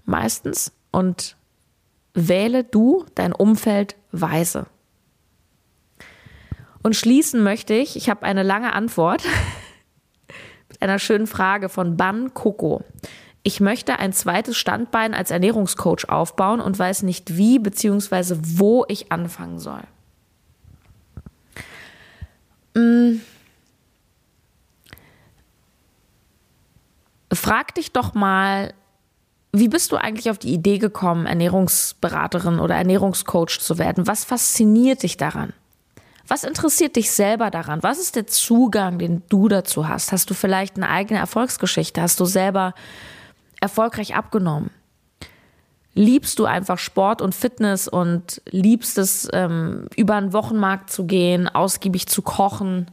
meistens, 0.04 0.74
und 0.92 1.38
wähle 2.14 2.66
du 2.66 3.06
dein 3.16 3.32
Umfeld 3.32 3.96
weise. 4.12 4.66
Und 6.84 6.96
schließen 6.96 7.44
möchte 7.44 7.74
ich, 7.74 7.96
ich 7.96 8.10
habe 8.10 8.24
eine 8.24 8.44
lange 8.44 8.74
Antwort 8.74 9.24
einer 10.82 11.00
schönen 11.00 11.28
Frage 11.28 11.70
von 11.70 11.98
Ban 11.98 12.34
Coco. 12.34 12.84
Ich 13.44 13.60
möchte 13.60 13.98
ein 14.00 14.14
zweites 14.14 14.58
Standbein 14.58 15.14
als 15.14 15.32
Ernährungscoach 15.32 16.10
aufbauen 16.10 16.62
und 16.62 16.78
weiß 16.78 17.04
nicht 17.04 17.38
wie 17.38 17.58
bzw. 17.60 18.38
wo 18.42 18.86
ich 18.88 19.12
anfangen 19.12 19.60
soll. 19.60 19.82
Hm. 22.76 23.22
Frag 27.34 27.76
dich 27.76 27.92
doch 27.92 28.14
mal, 28.14 28.74
wie 29.54 29.68
bist 29.68 29.92
du 29.92 29.98
eigentlich 29.98 30.30
auf 30.30 30.38
die 30.38 30.54
Idee 30.54 30.78
gekommen, 30.78 31.26
Ernährungsberaterin 31.26 32.60
oder 32.60 32.76
Ernährungscoach 32.76 33.60
zu 33.60 33.78
werden? 33.78 34.08
Was 34.08 34.24
fasziniert 34.24 35.04
dich 35.04 35.18
daran? 35.18 35.54
Was 36.32 36.46
interessiert 36.46 36.96
dich 36.96 37.12
selber 37.12 37.52
daran? 37.52 37.84
Was 37.84 38.00
ist 38.00 38.16
der 38.16 38.26
Zugang, 38.26 39.00
den 39.00 39.22
du 39.28 39.50
dazu 39.50 39.90
hast? 39.90 40.14
Hast 40.14 40.30
du 40.30 40.34
vielleicht 40.34 40.78
eine 40.78 40.88
eigene 40.88 41.20
Erfolgsgeschichte? 41.20 42.02
Hast 42.02 42.22
du 42.22 42.24
selber 42.24 42.74
erfolgreich 43.60 44.16
abgenommen? 44.16 44.70
Liebst 45.94 46.40
du 46.40 46.46
einfach 46.46 46.78
Sport 46.78 47.22
und 47.22 47.36
Fitness 47.36 47.90
und 47.90 48.42
liebst 48.50 48.98
es, 48.98 49.28
ähm, 49.34 49.88
über 49.98 50.16
einen 50.16 50.32
Wochenmarkt 50.32 50.90
zu 50.90 51.06
gehen, 51.06 51.50
ausgiebig 51.50 52.08
zu 52.08 52.22
kochen, 52.22 52.90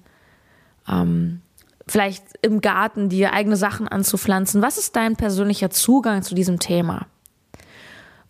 ähm, 0.88 1.40
vielleicht 1.86 2.24
im 2.42 2.60
Garten 2.60 3.08
dir 3.08 3.34
eigene 3.34 3.56
Sachen 3.56 3.86
anzupflanzen? 3.86 4.62
Was 4.62 4.78
ist 4.78 4.96
dein 4.96 5.14
persönlicher 5.14 5.70
Zugang 5.70 6.24
zu 6.24 6.34
diesem 6.34 6.58
Thema? 6.58 7.06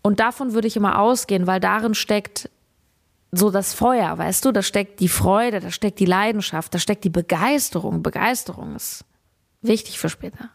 Und 0.03 0.21
davon 0.21 0.53
würde 0.53 0.69
ich 0.69 0.77
immer 0.77 0.99
ausgehen, 0.99 1.47
weil 1.47 1.61
darin 1.61 1.95
steckt 1.95 2.51
so 3.31 3.51
das 3.51 3.75
Feuer, 3.75 4.17
weißt 4.17 4.45
du, 4.45 4.53
da 4.53 4.63
steckt 4.63 5.01
die 5.01 5.09
Freude, 5.09 5.61
da 5.61 5.71
steckt 5.71 5.99
die 6.01 6.07
Leidenschaft, 6.07 6.75
da 6.75 6.79
steckt 6.79 7.05
die 7.05 7.11
Begeisterung. 7.11 8.03
Begeisterung 8.03 8.75
ist 8.75 9.05
wichtig 9.61 9.99
für 9.99 10.09
später. 10.09 10.51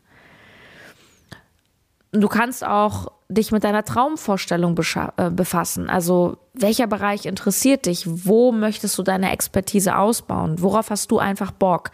Du 2.11 2.27
kannst 2.27 2.65
auch 2.65 3.11
dich 3.27 3.51
mit 3.51 3.63
deiner 3.63 3.83
Traumvorstellung 3.83 4.77
äh, 5.17 5.29
befassen. 5.31 5.89
Also 5.89 6.37
welcher 6.53 6.87
Bereich 6.87 7.25
interessiert 7.25 7.87
dich? 7.87 8.03
Wo 8.05 8.51
möchtest 8.51 8.97
du 8.97 9.03
deine 9.03 9.31
Expertise 9.31 9.97
ausbauen? 9.97 10.61
Worauf 10.61 10.91
hast 10.91 11.09
du 11.09 11.17
einfach 11.17 11.51
Bock? 11.51 11.91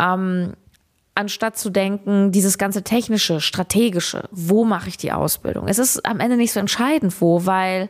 Ähm, 0.00 0.54
anstatt 1.14 1.58
zu 1.58 1.70
denken, 1.70 2.32
dieses 2.32 2.58
ganze 2.58 2.82
technische, 2.82 3.40
strategische, 3.40 4.28
wo 4.32 4.64
mache 4.64 4.88
ich 4.88 4.96
die 4.96 5.12
Ausbildung? 5.12 5.68
Es 5.68 5.78
ist 5.78 6.04
am 6.04 6.18
Ende 6.18 6.36
nicht 6.36 6.52
so 6.52 6.60
entscheidend, 6.60 7.20
wo, 7.20 7.46
weil 7.46 7.88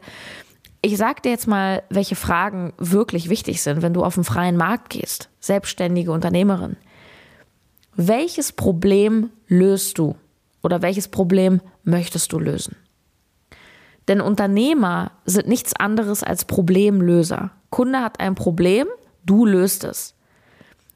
ich 0.83 0.97
sag 0.97 1.23
dir 1.23 1.31
jetzt 1.31 1.47
mal, 1.47 1.83
welche 1.91 2.17
Fragen 2.17 2.73
wirklich 2.79 3.29
wichtig 3.29 3.63
sind, 3.63 3.83
wenn 3.83 3.95
du 3.95 4.03
auf 4.03 4.15
den 4.15 4.25
freien 4.25 4.57
Markt 4.57 4.91
gehst, 4.91 5.29
selbstständige 5.41 6.13
Unternehmerin. 6.13 6.77
Welches 7.95 8.53
Problem 8.53 9.31
löst 9.47 9.99
du 9.99 10.17
oder 10.63 10.81
welches 10.81 11.09
Problem 11.09 11.61
möchtest 11.85 12.33
du 12.33 12.39
lösen? 12.39 12.77
Denn 14.09 14.21
Unternehmer 14.21 15.13
sind 15.25 15.49
nichts 15.49 15.75
anderes 15.77 16.23
als 16.23 16.45
Problemlöser. 16.45 17.51
Kunde 17.69 18.01
hat 18.01 18.19
ein 18.19 18.35
Problem, 18.35 18.87
du 19.25 19.45
löst 19.45 19.85
es. 19.85 20.15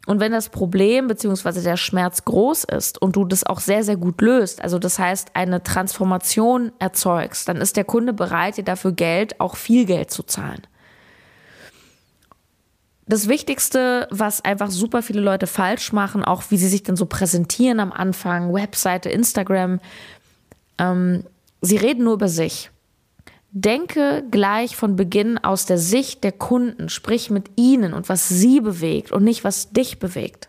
Und 0.06 0.20
wenn 0.20 0.32
das 0.32 0.50
Problem 0.50 1.06
bzw. 1.08 1.62
der 1.62 1.76
Schmerz 1.76 2.24
groß 2.24 2.64
ist 2.64 3.00
und 3.00 3.16
du 3.16 3.24
das 3.24 3.44
auch 3.44 3.60
sehr, 3.60 3.84
sehr 3.84 3.96
gut 3.96 4.20
löst, 4.20 4.60
also 4.60 4.78
das 4.78 4.98
heißt 4.98 5.30
eine 5.34 5.62
Transformation 5.62 6.72
erzeugst, 6.78 7.48
dann 7.48 7.56
ist 7.56 7.76
der 7.76 7.84
Kunde 7.84 8.12
bereit, 8.12 8.58
dir 8.58 8.64
dafür 8.64 8.92
Geld, 8.92 9.40
auch 9.40 9.56
viel 9.56 9.86
Geld 9.86 10.10
zu 10.10 10.22
zahlen. 10.22 10.62
Das 13.06 13.28
Wichtigste, 13.28 14.08
was 14.10 14.42
einfach 14.44 14.70
super 14.70 15.02
viele 15.02 15.20
Leute 15.20 15.46
falsch 15.46 15.92
machen, 15.92 16.24
auch 16.24 16.44
wie 16.48 16.56
sie 16.56 16.68
sich 16.68 16.82
dann 16.82 16.96
so 16.96 17.06
präsentieren 17.06 17.80
am 17.80 17.92
Anfang, 17.92 18.52
Webseite, 18.54 19.10
Instagram, 19.10 19.80
ähm, 20.78 21.24
sie 21.60 21.76
reden 21.76 22.04
nur 22.04 22.14
über 22.14 22.28
sich. 22.28 22.70
Denke 23.56 24.24
gleich 24.32 24.74
von 24.74 24.96
Beginn 24.96 25.38
aus 25.38 25.64
der 25.64 25.78
Sicht 25.78 26.24
der 26.24 26.32
Kunden, 26.32 26.88
sprich 26.88 27.30
mit 27.30 27.52
ihnen 27.54 27.94
und 27.94 28.08
was 28.08 28.28
sie 28.28 28.60
bewegt 28.60 29.12
und 29.12 29.22
nicht 29.22 29.44
was 29.44 29.70
dich 29.70 30.00
bewegt. 30.00 30.48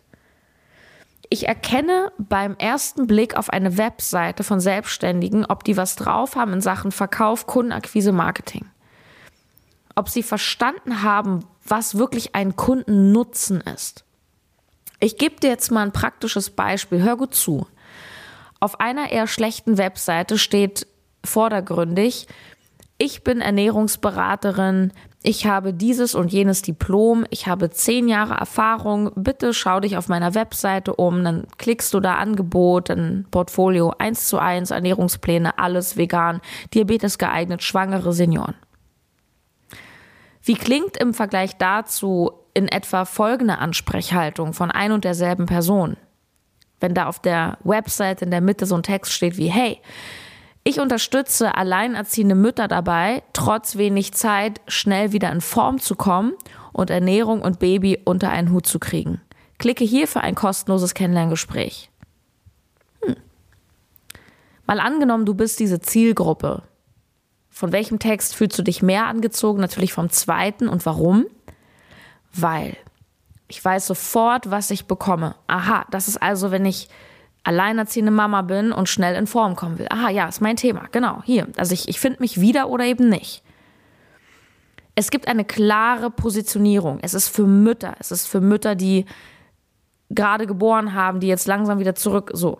Ich 1.29 1.47
erkenne 1.47 2.11
beim 2.17 2.55
ersten 2.57 3.05
Blick 3.05 3.37
auf 3.37 3.51
eine 3.51 3.77
Webseite 3.77 4.43
von 4.43 4.59
Selbstständigen, 4.59 5.45
ob 5.45 5.63
die 5.63 5.77
was 5.77 5.95
drauf 5.95 6.35
haben 6.35 6.53
in 6.53 6.61
Sachen 6.61 6.91
Verkauf, 6.91 7.45
Kundenakquise, 7.45 8.11
Marketing. 8.11 8.65
Ob 9.93 10.09
sie 10.09 10.23
verstanden 10.23 11.03
haben, 11.03 11.45
was 11.63 11.99
wirklich 11.99 12.33
ein 12.33 12.55
Kundennutzen 12.55 13.61
ist. 13.61 14.03
Ich 14.99 15.19
gebe 15.19 15.39
dir 15.39 15.51
jetzt 15.51 15.71
mal 15.71 15.83
ein 15.83 15.91
praktisches 15.91 16.49
Beispiel. 16.49 17.03
Hör 17.03 17.17
gut 17.17 17.35
zu. 17.35 17.67
Auf 18.59 18.79
einer 18.79 19.11
eher 19.11 19.27
schlechten 19.27 19.77
Webseite 19.77 20.39
steht 20.39 20.87
vordergründig, 21.23 22.27
ich 22.97 23.23
bin 23.23 23.41
Ernährungsberaterin, 23.41 24.93
ich 25.21 25.47
habe 25.47 25.73
dieses 25.73 26.13
und 26.13 26.31
jenes 26.31 26.61
Diplom, 26.61 27.25
ich 27.29 27.47
habe 27.47 27.71
zehn 27.71 28.07
Jahre 28.07 28.35
Erfahrung, 28.35 29.11
bitte 29.15 29.53
schau 29.53 29.79
dich 29.79 29.97
auf 29.97 30.07
meiner 30.07 30.35
Webseite 30.35 30.95
um, 30.95 31.23
dann 31.23 31.47
klickst 31.57 31.93
du 31.93 31.99
da 31.99 32.15
Angebot, 32.15 32.89
ein 32.91 33.25
Portfolio 33.31 33.93
eins 33.97 34.27
zu 34.27 34.37
eins, 34.37 34.71
Ernährungspläne, 34.71 35.57
alles 35.57 35.97
vegan, 35.97 36.41
Diabetes 36.73 37.17
geeignet, 37.17 37.63
schwangere 37.63 38.13
Senioren. 38.13 38.55
Wie 40.43 40.53
klingt 40.53 40.95
im 40.97 41.15
Vergleich 41.15 41.57
dazu 41.57 42.31
in 42.53 42.67
etwa 42.67 43.05
folgende 43.05 43.57
Ansprechhaltung 43.57 44.53
von 44.53 44.69
ein 44.69 44.91
und 44.91 45.03
derselben 45.03 45.47
Person? 45.47 45.97
Wenn 46.79 46.93
da 46.93 47.07
auf 47.07 47.19
der 47.19 47.57
Website 47.63 48.21
in 48.21 48.29
der 48.29 48.41
Mitte 48.41 48.67
so 48.67 48.75
ein 48.75 48.83
Text 48.83 49.11
steht 49.11 49.37
wie, 49.37 49.47
hey, 49.47 49.81
ich 50.67 50.79
unterstütze 50.79 51.55
alleinerziehende 51.55 52.33
Mütter 52.33 52.67
dabei, 52.67 53.23
trotz 53.33 53.77
wenig 53.77 54.13
Zeit 54.13 54.59
schnell 54.67 55.11
wieder 55.11 55.31
in 55.31 55.39
Form 55.39 55.79
zu 55.79 55.95
kommen 55.95 56.33
und 56.73 56.89
Ernährung 56.89 57.43
und 57.43 57.59
Baby 57.59 58.01
unter 58.03 58.31
einen 58.31 58.51
Hut 58.51 58.65
zu 58.65 58.79
kriegen. 58.79 59.21
Klicke 59.59 59.85
hier 59.85 60.07
für 60.07 60.21
ein 60.21 60.33
kostenloses 60.33 60.95
Kennenlerngespräch. 60.95 61.91
Hm. 63.03 63.15
Mal 64.65 64.79
angenommen, 64.79 65.27
du 65.27 65.35
bist 65.35 65.59
diese 65.59 65.79
Zielgruppe. 65.79 66.63
Von 67.51 67.71
welchem 67.71 67.99
Text 67.99 68.35
fühlst 68.35 68.57
du 68.57 68.63
dich 68.63 68.81
mehr 68.81 69.05
angezogen? 69.05 69.61
Natürlich 69.61 69.93
vom 69.93 70.09
zweiten. 70.09 70.67
Und 70.67 70.85
warum? 70.87 71.27
Weil 72.33 72.75
ich 73.47 73.63
weiß 73.63 73.85
sofort, 73.85 74.49
was 74.49 74.71
ich 74.71 74.87
bekomme. 74.87 75.35
Aha, 75.45 75.85
das 75.91 76.07
ist 76.07 76.21
also, 76.21 76.49
wenn 76.49 76.65
ich 76.65 76.89
alleinerziehende 77.45 78.11
Mama 78.11 78.41
bin 78.41 78.71
und 78.71 78.89
schnell 78.89 79.15
in 79.15 79.27
Form 79.27 79.55
kommen 79.55 79.77
will. 79.77 79.87
Aha, 79.89 80.09
ja, 80.09 80.27
ist 80.27 80.41
mein 80.41 80.55
Thema. 80.55 80.87
Genau, 80.91 81.21
hier. 81.23 81.47
Also 81.57 81.73
ich, 81.73 81.87
ich 81.87 81.99
finde 81.99 82.19
mich 82.19 82.41
wieder 82.41 82.69
oder 82.69 82.85
eben 82.85 83.09
nicht. 83.09 83.43
Es 84.95 85.11
gibt 85.11 85.27
eine 85.27 85.45
klare 85.45 86.09
Positionierung. 86.09 86.99
Es 87.01 87.13
ist 87.13 87.27
für 87.27 87.45
Mütter. 87.45 87.95
Es 87.99 88.11
ist 88.11 88.27
für 88.27 88.41
Mütter, 88.41 88.75
die 88.75 89.05
gerade 90.09 90.47
geboren 90.47 90.93
haben, 90.93 91.19
die 91.19 91.27
jetzt 91.27 91.47
langsam 91.47 91.79
wieder 91.79 91.95
zurück, 91.95 92.31
so. 92.33 92.59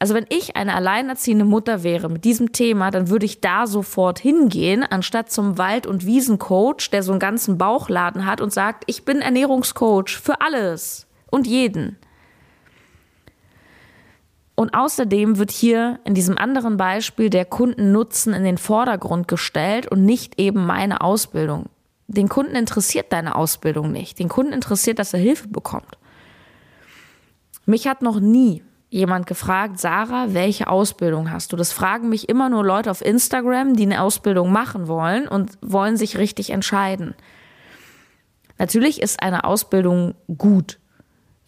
Also 0.00 0.14
wenn 0.14 0.26
ich 0.28 0.54
eine 0.54 0.74
alleinerziehende 0.74 1.44
Mutter 1.44 1.82
wäre 1.82 2.08
mit 2.08 2.24
diesem 2.24 2.52
Thema, 2.52 2.92
dann 2.92 3.08
würde 3.08 3.26
ich 3.26 3.40
da 3.40 3.66
sofort 3.66 4.20
hingehen, 4.20 4.84
anstatt 4.84 5.32
zum 5.32 5.58
Wald- 5.58 5.88
und 5.88 6.06
Wiesencoach, 6.06 6.90
der 6.92 7.02
so 7.02 7.10
einen 7.10 7.18
ganzen 7.18 7.58
Bauchladen 7.58 8.24
hat 8.24 8.40
und 8.40 8.52
sagt, 8.52 8.84
ich 8.86 9.04
bin 9.04 9.20
Ernährungscoach 9.20 10.16
für 10.22 10.40
alles 10.40 11.08
und 11.30 11.48
jeden. 11.48 11.98
Und 14.58 14.74
außerdem 14.74 15.38
wird 15.38 15.52
hier 15.52 16.00
in 16.02 16.14
diesem 16.14 16.36
anderen 16.36 16.76
Beispiel 16.76 17.30
der 17.30 17.44
Kundennutzen 17.44 18.34
in 18.34 18.42
den 18.42 18.58
Vordergrund 18.58 19.28
gestellt 19.28 19.86
und 19.86 20.04
nicht 20.04 20.40
eben 20.40 20.66
meine 20.66 21.00
Ausbildung. 21.00 21.66
Den 22.08 22.28
Kunden 22.28 22.56
interessiert 22.56 23.12
deine 23.12 23.36
Ausbildung 23.36 23.92
nicht. 23.92 24.18
Den 24.18 24.28
Kunden 24.28 24.52
interessiert, 24.52 24.98
dass 24.98 25.14
er 25.14 25.20
Hilfe 25.20 25.46
bekommt. 25.46 25.96
Mich 27.66 27.86
hat 27.86 28.02
noch 28.02 28.18
nie 28.18 28.64
jemand 28.90 29.28
gefragt, 29.28 29.78
Sarah, 29.78 30.34
welche 30.34 30.66
Ausbildung 30.66 31.30
hast 31.30 31.52
du? 31.52 31.56
Das 31.56 31.72
fragen 31.72 32.08
mich 32.08 32.28
immer 32.28 32.48
nur 32.48 32.64
Leute 32.64 32.90
auf 32.90 33.00
Instagram, 33.00 33.76
die 33.76 33.84
eine 33.84 34.02
Ausbildung 34.02 34.50
machen 34.50 34.88
wollen 34.88 35.28
und 35.28 35.52
wollen 35.60 35.96
sich 35.96 36.18
richtig 36.18 36.50
entscheiden. 36.50 37.14
Natürlich 38.58 39.00
ist 39.02 39.22
eine 39.22 39.44
Ausbildung 39.44 40.16
gut. 40.36 40.80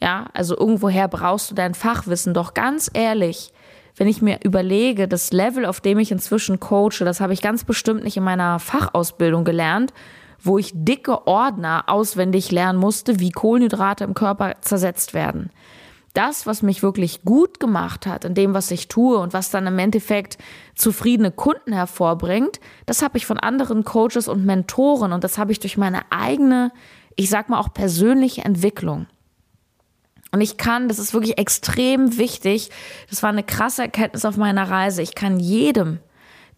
Ja, 0.03 0.27
also 0.33 0.57
irgendwoher 0.57 1.09
brauchst 1.09 1.51
du 1.51 1.55
dein 1.55 1.75
Fachwissen. 1.75 2.33
Doch 2.33 2.55
ganz 2.55 2.91
ehrlich, 2.93 3.53
wenn 3.97 4.09
ich 4.09 4.23
mir 4.23 4.39
überlege, 4.43 5.09
das 5.09 5.33
Level, 5.33 5.67
auf 5.67 5.81
dem 5.81 5.99
ich 5.99 6.11
inzwischen 6.11 6.59
coache, 6.59 7.05
das 7.05 7.21
habe 7.21 7.35
ich 7.35 7.43
ganz 7.43 7.65
bestimmt 7.65 8.03
nicht 8.03 8.17
in 8.17 8.23
meiner 8.23 8.59
Fachausbildung 8.59 9.45
gelernt, 9.45 9.93
wo 10.43 10.57
ich 10.57 10.73
dicke 10.75 11.27
Ordner 11.27 11.85
auswendig 11.87 12.51
lernen 12.51 12.79
musste, 12.79 13.21
wie 13.21 13.31
Kohlenhydrate 13.31 14.05
im 14.05 14.15
Körper 14.15 14.57
zersetzt 14.63 15.13
werden. 15.13 15.51
Das, 16.15 16.47
was 16.47 16.63
mich 16.63 16.83
wirklich 16.83 17.23
gut 17.23 17.61
gemacht 17.61 18.07
hat 18.07 18.25
in 18.25 18.35
dem, 18.35 18.55
was 18.55 18.71
ich 18.71 18.89
tue 18.89 19.19
und 19.19 19.33
was 19.33 19.51
dann 19.51 19.67
im 19.67 19.79
Endeffekt 19.79 20.39
zufriedene 20.75 21.31
Kunden 21.31 21.73
hervorbringt, 21.73 22.59
das 22.87 23.03
habe 23.03 23.19
ich 23.19 23.27
von 23.27 23.39
anderen 23.39 23.85
Coaches 23.85 24.27
und 24.27 24.45
Mentoren 24.45 25.13
und 25.13 25.23
das 25.23 25.39
habe 25.39 25.53
ich 25.53 25.61
durch 25.61 25.77
meine 25.77 26.01
eigene, 26.11 26.73
ich 27.15 27.31
sag 27.31 27.49
mal 27.49 27.61
auch 27.61 27.73
persönliche 27.73 28.45
Entwicklung. 28.45 29.07
Und 30.33 30.41
ich 30.41 30.57
kann, 30.57 30.89
das 30.89 30.99
ist 30.99 31.13
wirklich 31.13 31.39
extrem 31.39 32.17
wichtig, 32.17 32.71
das 33.09 33.23
war 33.23 33.31
eine 33.31 33.43
krasse 33.43 33.83
Erkenntnis 33.83 34.25
auf 34.25 34.37
meiner 34.37 34.71
Reise, 34.71 35.03
ich 35.03 35.15
kann 35.15 35.41
jedem, 35.41 35.99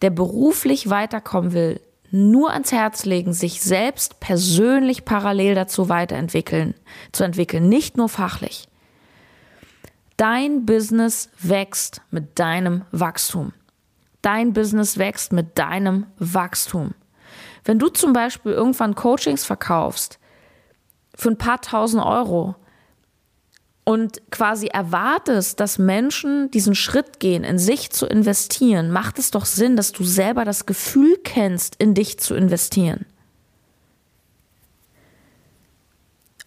der 0.03 0.11
beruflich 0.11 0.91
weiterkommen 0.91 1.53
will, 1.53 1.81
nur 2.11 2.53
ans 2.53 2.73
Herz 2.73 3.07
legen, 3.07 3.33
sich 3.33 3.63
selbst 3.63 4.21
persönlich 4.21 5.07
parallel 5.07 5.55
dazu 5.55 5.89
weiterentwickeln, 5.89 6.75
zu 7.13 7.25
entwickeln, 7.25 7.69
nicht 7.69 7.97
nur 7.97 8.11
fachlich. 8.11 8.69
Dein 10.19 10.67
Business 10.67 11.31
wächst 11.39 12.03
mit 12.11 12.39
deinem 12.39 12.85
Wachstum. 12.93 13.55
Dein 14.21 14.53
Business 14.53 14.99
wächst 14.99 15.33
mit 15.33 15.59
deinem 15.59 16.07
Wachstum. 16.19 16.95
Wenn 17.65 17.79
du 17.79 17.89
zum 17.89 18.13
Beispiel 18.13 18.53
irgendwann 18.53 18.95
Coachings 18.95 19.45
verkaufst 19.45 20.19
für 21.15 21.31
ein 21.31 21.39
paar 21.39 21.61
tausend 21.61 22.05
Euro, 22.05 22.55
und 23.85 24.23
quasi 24.31 24.69
erwartest, 24.69 25.59
dass 25.59 25.79
Menschen 25.79 26.51
diesen 26.51 26.75
Schritt 26.75 27.19
gehen, 27.19 27.43
in 27.43 27.59
sich 27.59 27.91
zu 27.91 28.07
investieren, 28.07 28.93
macht 28.93 29.19
es 29.19 29.31
doch 29.31 29.45
Sinn, 29.45 29.77
dass 29.77 29.93
du 29.93 30.05
selber 30.05 30.45
das 30.45 30.67
Gefühl 30.67 31.19
kennst, 31.25 31.77
in 31.77 31.95
dich 31.95 32.19
zu 32.19 32.35
investieren. 32.35 33.07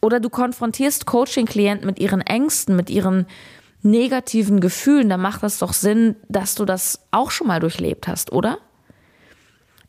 Oder 0.02 0.20
du 0.20 0.30
konfrontierst 0.30 1.06
Coaching-Klienten 1.06 1.86
mit 1.86 2.00
ihren 2.00 2.22
Ängsten, 2.22 2.76
mit 2.76 2.90
ihren 2.90 3.26
negativen 3.82 4.62
Gefühlen, 4.62 5.10
da 5.10 5.18
macht 5.18 5.44
es 5.44 5.60
doch 5.60 5.74
Sinn, 5.74 6.16
dass 6.30 6.56
du 6.56 6.64
das 6.64 7.02
auch 7.12 7.32
schon 7.32 7.48
mal 7.48 7.60
durchlebt 7.60 8.08
hast, 8.08 8.32
oder? 8.32 8.60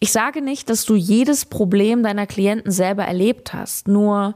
Ich 0.01 0.13
sage 0.13 0.43
nicht, 0.43 0.69
dass 0.69 0.85
du 0.85 0.95
jedes 0.95 1.47
Problem 1.47 2.03
deiner 2.03 2.27
Klienten 2.27 2.71
selber 2.71 3.05
erlebt 3.05 3.55
hast, 3.55 3.89
nur 3.89 4.35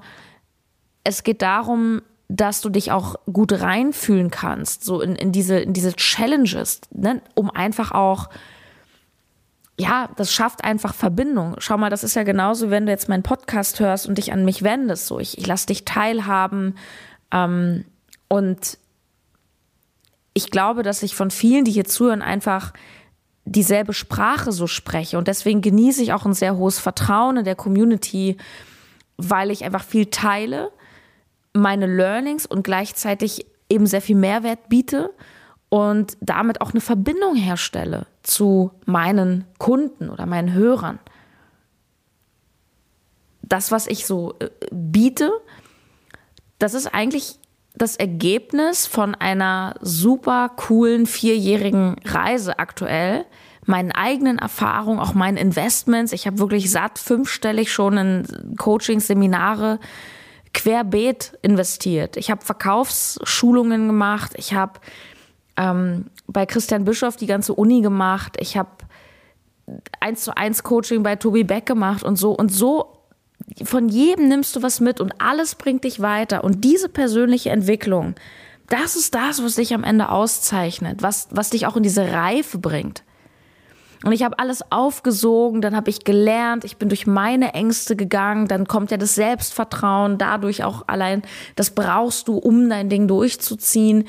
es 1.03 1.23
geht 1.23 1.43
darum, 1.43 2.03
dass 2.33 2.61
du 2.61 2.69
dich 2.71 2.93
auch 2.93 3.17
gut 3.31 3.53
reinfühlen 3.53 4.31
kannst, 4.31 4.85
so 4.85 5.01
in, 5.01 5.17
in, 5.17 5.33
diese, 5.33 5.59
in 5.59 5.73
diese 5.73 5.95
Challenges, 5.95 6.81
ne? 6.93 7.21
um 7.35 7.51
einfach 7.51 7.91
auch, 7.91 8.31
ja, 9.77 10.11
das 10.17 10.33
schafft 10.33 10.63
einfach 10.63 10.95
Verbindung. 10.95 11.57
Schau 11.59 11.77
mal, 11.77 11.91
das 11.91 12.05
ist 12.05 12.15
ja 12.15 12.23
genauso, 12.23 12.71
wenn 12.71 12.87
du 12.87 12.93
jetzt 12.93 13.09
meinen 13.09 13.25
Podcast 13.25 13.81
hörst 13.81 14.07
und 14.07 14.19
dich 14.19 14.33
an 14.33 14.45
mich 14.45 14.63
wendest. 14.63 15.07
So, 15.07 15.19
ich, 15.19 15.39
ich 15.39 15.47
lasse 15.47 15.67
dich 15.67 15.85
teilhaben. 15.85 16.77
Ähm, 17.33 17.85
und 18.29 18.79
ich 20.33 20.53
glaube, 20.53 20.85
dass 20.85 21.03
ich 21.03 21.17
von 21.17 21.33
vielen, 21.33 21.65
die 21.65 21.73
hier 21.73 21.87
zuhören, 21.87 22.23
einfach 22.23 22.73
dieselbe 23.45 23.93
Sprache 23.93 24.53
so 24.53 24.69
spreche. 24.69 25.19
Und 25.19 25.27
deswegen 25.27 25.63
genieße 25.63 26.03
ich 26.03 26.13
auch 26.13 26.27
ein 26.27 26.35
sehr 26.35 26.57
hohes 26.57 26.79
Vertrauen 26.79 27.39
in 27.39 27.45
der 27.45 27.57
Community, 27.57 28.37
weil 29.17 29.51
ich 29.51 29.65
einfach 29.65 29.83
viel 29.83 30.07
teile 30.07 30.71
meine 31.53 31.87
Learnings 31.87 32.47
und 32.47 32.63
gleichzeitig 32.63 33.47
eben 33.69 33.87
sehr 33.87 34.03
viel 34.03 34.17
Mehrwert 34.17 34.69
biete 34.69 35.13
und 35.69 36.17
damit 36.21 36.61
auch 36.61 36.73
eine 36.73 36.81
Verbindung 36.81 37.37
herstelle 37.37 38.07
zu 38.23 38.73
meinen 38.87 39.45
Kunden 39.59 40.11
oder 40.11 40.27
meinen 40.27 40.53
Hörern. 40.53 40.99
Das, 43.43 43.73
was 43.73 43.87
ich 43.87 44.07
so 44.07 44.35
äh, 44.41 44.51
biete, 44.71 45.31
das 46.59 46.75
ist 46.75 46.89
eigentlich 46.89 47.39
das 47.75 47.97
Ergebnis 47.97 48.87
von 48.87 49.15
einer 49.15 49.75
super 49.81 50.51
coolen 50.57 51.07
vierjährigen 51.07 51.97
Reise 52.05 52.59
aktuell, 52.59 53.25
meinen 53.65 53.93
eigenen 53.93 54.39
Erfahrungen, 54.39 54.99
auch 54.99 55.15
meinen 55.15 55.37
Investments. 55.37 56.13
Ich 56.13 56.27
habe 56.27 56.39
wirklich 56.39 56.71
satt 56.71 56.99
fünfstellig 56.99 57.73
schon 57.73 57.97
in 57.97 58.57
Coachings, 58.57 59.07
Seminare 59.07 59.79
querbeet 60.53 61.39
investiert. 61.43 62.17
Ich 62.17 62.31
habe 62.31 62.45
Verkaufsschulungen 62.45 63.87
gemacht. 63.87 64.33
Ich 64.37 64.55
habe 64.55 64.81
ähm, 65.57 66.07
bei 66.27 66.47
Christian 66.47 66.85
Bischoff 66.85 67.17
die 67.17 67.27
ganze 67.27 67.55
Uni 67.55 67.81
gemacht. 67.81 68.37
Ich 68.39 68.57
habe 68.57 68.71
eins 70.01 70.25
zu 70.25 70.37
eins 70.37 70.63
Coaching 70.63 71.03
bei 71.03 71.17
Tobi 71.17 71.45
Beck 71.45 71.67
gemacht 71.67 72.03
und 72.03 72.17
so 72.17 72.33
und 72.33 72.53
so. 72.53 72.97
Von 73.65 73.89
jedem 73.89 74.29
nimmst 74.29 74.57
du 74.57 74.63
was 74.63 74.81
mit 74.81 75.01
und 75.01 75.15
alles 75.21 75.55
bringt 75.55 75.85
dich 75.85 76.01
weiter. 76.01 76.45
Und 76.45 76.65
diese 76.65 76.89
persönliche 76.89 77.51
Entwicklung, 77.51 78.15
das 78.69 78.97
ist 78.97 79.15
das, 79.15 79.43
was 79.43 79.57
dich 79.57 79.75
am 79.75 79.85
Ende 79.85 80.11
auszeichnet, 80.11 81.03
was, 81.03 81.29
was 81.31 81.51
dich 81.51 81.67
auch 81.67 81.77
in 81.77 81.83
diese 81.83 82.13
Reife 82.13 82.59
bringt. 82.59 83.03
Und 84.05 84.13
ich 84.13 84.23
habe 84.23 84.39
alles 84.39 84.63
aufgesogen, 84.71 85.61
dann 85.61 85.77
habe 85.77 85.91
ich 85.91 86.05
gelernt, 86.05 86.65
ich 86.65 86.79
bin 86.79 86.89
durch 86.89 87.07
meine 87.07 87.53
Ängste 87.53 87.97
gegangen, 87.97 88.49
dann 88.49 88.67
kommt 88.67 88.91
ja 88.91 88.97
das 88.97 89.15
Selbstvertrauen, 89.15 90.17
dadurch 90.17 90.65
auch 90.65 90.85
allein, 90.87 91.23
das 91.55 91.71
brauchst 91.71 92.29
du, 92.29 92.39
um 92.39 92.71
dein 92.71 92.89
Ding 92.89 93.09
durchzuziehen. 93.09 94.09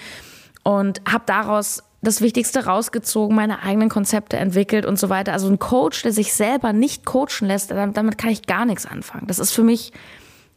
Und 0.64 1.02
habe 1.12 1.24
daraus 1.26 1.84
das 2.02 2.22
Wichtigste 2.22 2.66
rausgezogen, 2.66 3.36
meine 3.36 3.64
eigenen 3.64 3.90
Konzepte 3.90 4.38
entwickelt 4.38 4.86
und 4.86 4.98
so 4.98 5.10
weiter. 5.10 5.34
Also 5.34 5.48
ein 5.48 5.60
Coach, 5.60 6.04
der 6.04 6.12
sich 6.14 6.34
selber 6.34 6.74
nicht 6.74 7.06
coachen 7.06 7.48
lässt, 7.48 7.72
damit 7.72 8.18
kann 8.18 8.30
ich 8.30 8.48
gar 8.48 8.66
nichts 8.66 8.86
anfangen. 8.86 9.28
Das 9.28 9.40
ist 9.40 9.52
für 9.52 9.64
mich 9.64 9.92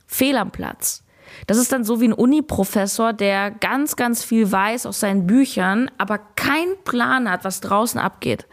fehl 0.06 0.36
am 0.36 0.50
Platz. 0.50 1.02
Das 1.46 1.58
ist 1.58 1.72
dann 1.72 1.84
so 1.84 2.00
wie 2.00 2.08
ein 2.08 2.12
Uni-Professor, 2.12 3.12
der 3.12 3.50
ganz, 3.50 3.96
ganz 3.96 4.22
viel 4.24 4.50
weiß 4.50 4.86
aus 4.86 5.00
seinen 5.00 5.26
Büchern, 5.26 5.90
aber 5.98 6.18
keinen 6.18 6.76
Plan 6.84 7.30
hat, 7.30 7.44
was 7.44 7.60
draußen 7.60 8.00
abgeht. 8.00 8.46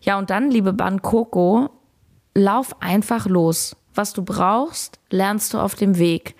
Ja, 0.00 0.18
und 0.18 0.30
dann, 0.30 0.50
liebe 0.50 0.72
Ban 0.72 1.02
Coco, 1.02 1.70
lauf 2.34 2.80
einfach 2.80 3.26
los. 3.26 3.76
Was 3.94 4.12
du 4.12 4.22
brauchst, 4.22 5.00
lernst 5.10 5.54
du 5.54 5.58
auf 5.58 5.74
dem 5.74 5.98
Weg. 5.98 6.34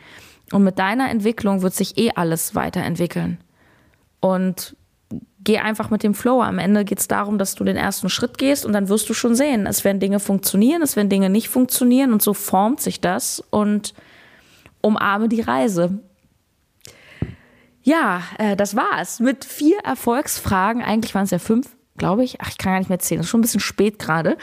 Und 0.53 0.65
mit 0.65 0.79
deiner 0.79 1.11
Entwicklung 1.11 1.63
wird 1.63 1.75
sich 1.75 1.99
eh 1.99 2.13
alles 2.15 2.55
weiterentwickeln. 2.55 3.39
Und 4.21 4.77
geh 5.41 5.59
einfach 5.59 5.91
mit 5.91 6.03
dem 6.03 6.15
Flow. 6.15 6.43
Am 6.43 6.59
Ende 6.59 6.85
geht 6.85 6.99
es 7.01 7.09
darum, 7.09 7.39
dass 7.39 7.55
du 7.55 7.65
den 7.65 7.77
ersten 7.77 8.09
Schritt 8.09 8.39
gehst 8.39 8.67
und 8.67 8.73
dann 8.73 8.89
wirst 8.89 9.09
du 9.09 9.15
schon 9.15 9.35
sehen. 9.35 9.67
Es 9.67 9.85
werden 9.85 10.01
Dinge 10.01 10.21
funktionieren, 10.21 10.83
es 10.83 10.97
werden 10.97 11.09
Dinge 11.09 11.31
nicht 11.31 11.49
funktionieren 11.49 12.13
und 12.13 12.23
so 12.23 12.35
formt 12.35 12.81
sich 12.81 13.01
das 13.01 13.43
und 13.51 13.95
umarme 14.81 15.29
die 15.29 15.41
Reise. 15.41 16.01
Ja, 17.83 18.23
äh, 18.39 18.57
das 18.57 18.77
war's 18.77 19.21
mit 19.21 19.45
vier 19.47 19.79
Erfolgsfragen. 19.79 20.83
Eigentlich 20.83 21.15
waren 21.15 21.25
es 21.25 21.31
ja 21.31 21.39
fünf 21.39 21.78
glaube 21.99 22.25
ich. 22.25 22.41
Ach, 22.41 22.49
ich 22.49 22.59
kann 22.59 22.73
gar 22.73 22.79
nicht 22.79 22.89
mehr 22.89 22.99
zählen. 22.99 23.21
Ist 23.21 23.29
schon 23.29 23.41
ein 23.41 23.43
bisschen 23.43 23.61
spät 23.61 23.99
gerade. 23.99 24.37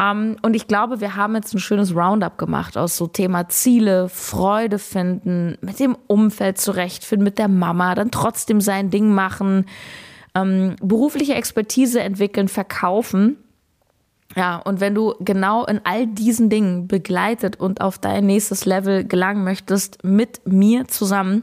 Um, 0.00 0.06
ähm, 0.06 0.36
und 0.40 0.54
ich 0.54 0.66
glaube, 0.66 1.00
wir 1.00 1.16
haben 1.16 1.34
jetzt 1.34 1.52
ein 1.52 1.58
schönes 1.58 1.94
Roundup 1.94 2.38
gemacht 2.38 2.78
aus 2.78 2.96
so 2.96 3.06
Thema 3.06 3.48
Ziele, 3.48 4.08
Freude 4.08 4.78
finden, 4.78 5.58
mit 5.60 5.78
dem 5.78 5.94
Umfeld 6.06 6.56
zurechtfinden, 6.56 7.24
mit 7.24 7.38
der 7.38 7.48
Mama, 7.48 7.94
dann 7.94 8.10
trotzdem 8.10 8.62
sein 8.62 8.88
Ding 8.88 9.12
machen, 9.12 9.66
ähm, 10.34 10.76
berufliche 10.80 11.34
Expertise 11.34 12.00
entwickeln, 12.00 12.48
verkaufen. 12.48 13.36
Ja, 14.36 14.56
und 14.56 14.80
wenn 14.80 14.94
du 14.94 15.14
genau 15.20 15.66
in 15.66 15.80
all 15.84 16.06
diesen 16.06 16.48
Dingen 16.48 16.88
begleitet 16.88 17.56
und 17.56 17.82
auf 17.82 17.98
dein 17.98 18.24
nächstes 18.26 18.64
Level 18.64 19.04
gelangen 19.04 19.44
möchtest, 19.44 20.02
mit 20.02 20.40
mir 20.46 20.86
zusammen, 20.86 21.42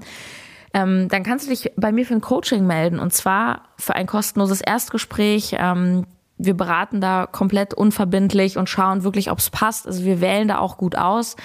ähm, 0.74 1.08
dann 1.10 1.24
kannst 1.24 1.46
du 1.46 1.50
dich 1.50 1.72
bei 1.76 1.92
mir 1.92 2.06
für 2.06 2.14
ein 2.14 2.22
Coaching 2.22 2.66
melden 2.66 3.00
und 3.00 3.14
zwar 3.14 3.64
für 3.78 3.96
ein 3.96 4.08
kostenloses 4.08 4.62
Erstgespräch. 4.62 5.56
Ähm, 5.58 6.06
wir 6.38 6.56
beraten 6.56 7.02
da 7.02 7.26
komplett 7.26 7.74
unverbindlich 7.74 8.58
und 8.58 8.70
schauen 8.70 9.04
wirklich, 9.04 9.32
ob 9.32 9.40
es 9.40 9.50
passt. 9.50 9.88
Also 9.88 10.06
wir 10.06 10.22
wählen 10.22 10.48
da 10.48 10.60
auch 10.60 10.78
gut 10.78 10.96
aus. 10.96 11.36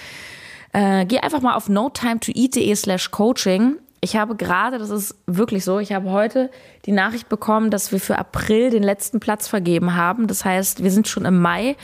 Äh, 0.72 1.06
geh 1.06 1.18
einfach 1.18 1.40
mal 1.40 1.54
auf 1.54 1.68
notimetoeat.de 1.68 2.74
slash 2.74 3.10
coaching. 3.10 3.76
Ich 4.00 4.16
habe 4.16 4.34
gerade, 4.34 4.78
das 4.78 4.90
ist 4.90 5.14
wirklich 5.26 5.64
so, 5.64 5.78
ich 5.78 5.92
habe 5.92 6.10
heute 6.10 6.50
die 6.86 6.92
Nachricht 6.92 7.28
bekommen, 7.28 7.70
dass 7.70 7.92
wir 7.92 8.00
für 8.00 8.18
April 8.18 8.70
den 8.70 8.82
letzten 8.82 9.20
Platz 9.20 9.46
vergeben 9.46 9.94
haben. 9.94 10.26
Das 10.26 10.44
heißt, 10.44 10.82
wir 10.82 10.90
sind 10.90 11.06
schon 11.08 11.24
im 11.24 11.40
Mai. 11.40 11.76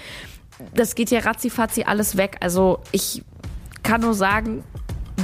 Das 0.75 0.97
geht 0.97 1.11
ja 1.11 1.21
ratzifatzi 1.21 1.85
alles 1.85 2.17
weg. 2.17 2.39
Also 2.41 2.81
ich 2.91 3.23
kann 3.85 4.01
nur 4.01 4.15
sagen, 4.15 4.65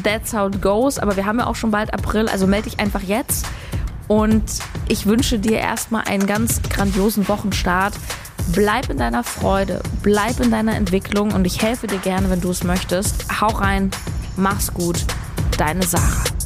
that's 0.02 0.32
how 0.32 0.48
it 0.48 0.60
goes. 0.60 0.98
Aber 0.98 1.16
wir 1.16 1.26
haben 1.26 1.38
ja 1.38 1.46
auch 1.46 1.56
schon 1.56 1.70
bald 1.70 1.92
April, 1.92 2.28
also 2.28 2.46
melde 2.46 2.70
dich 2.70 2.80
einfach 2.80 3.02
jetzt. 3.02 3.46
Und 4.08 4.44
ich 4.88 5.06
wünsche 5.06 5.38
dir 5.38 5.58
erstmal 5.58 6.04
einen 6.04 6.26
ganz 6.26 6.60
grandiosen 6.62 7.28
Wochenstart. 7.28 7.94
Bleib 8.52 8.90
in 8.90 8.98
deiner 8.98 9.24
Freude, 9.24 9.80
bleib 10.02 10.40
in 10.40 10.50
deiner 10.50 10.76
Entwicklung 10.76 11.32
und 11.32 11.46
ich 11.46 11.62
helfe 11.62 11.86
dir 11.86 11.98
gerne, 11.98 12.28
wenn 12.28 12.42
du 12.42 12.50
es 12.50 12.62
möchtest. 12.62 13.40
Hau 13.40 13.46
rein, 13.46 13.90
mach's 14.36 14.74
gut, 14.74 15.06
deine 15.56 15.82
Sarah. 15.82 16.43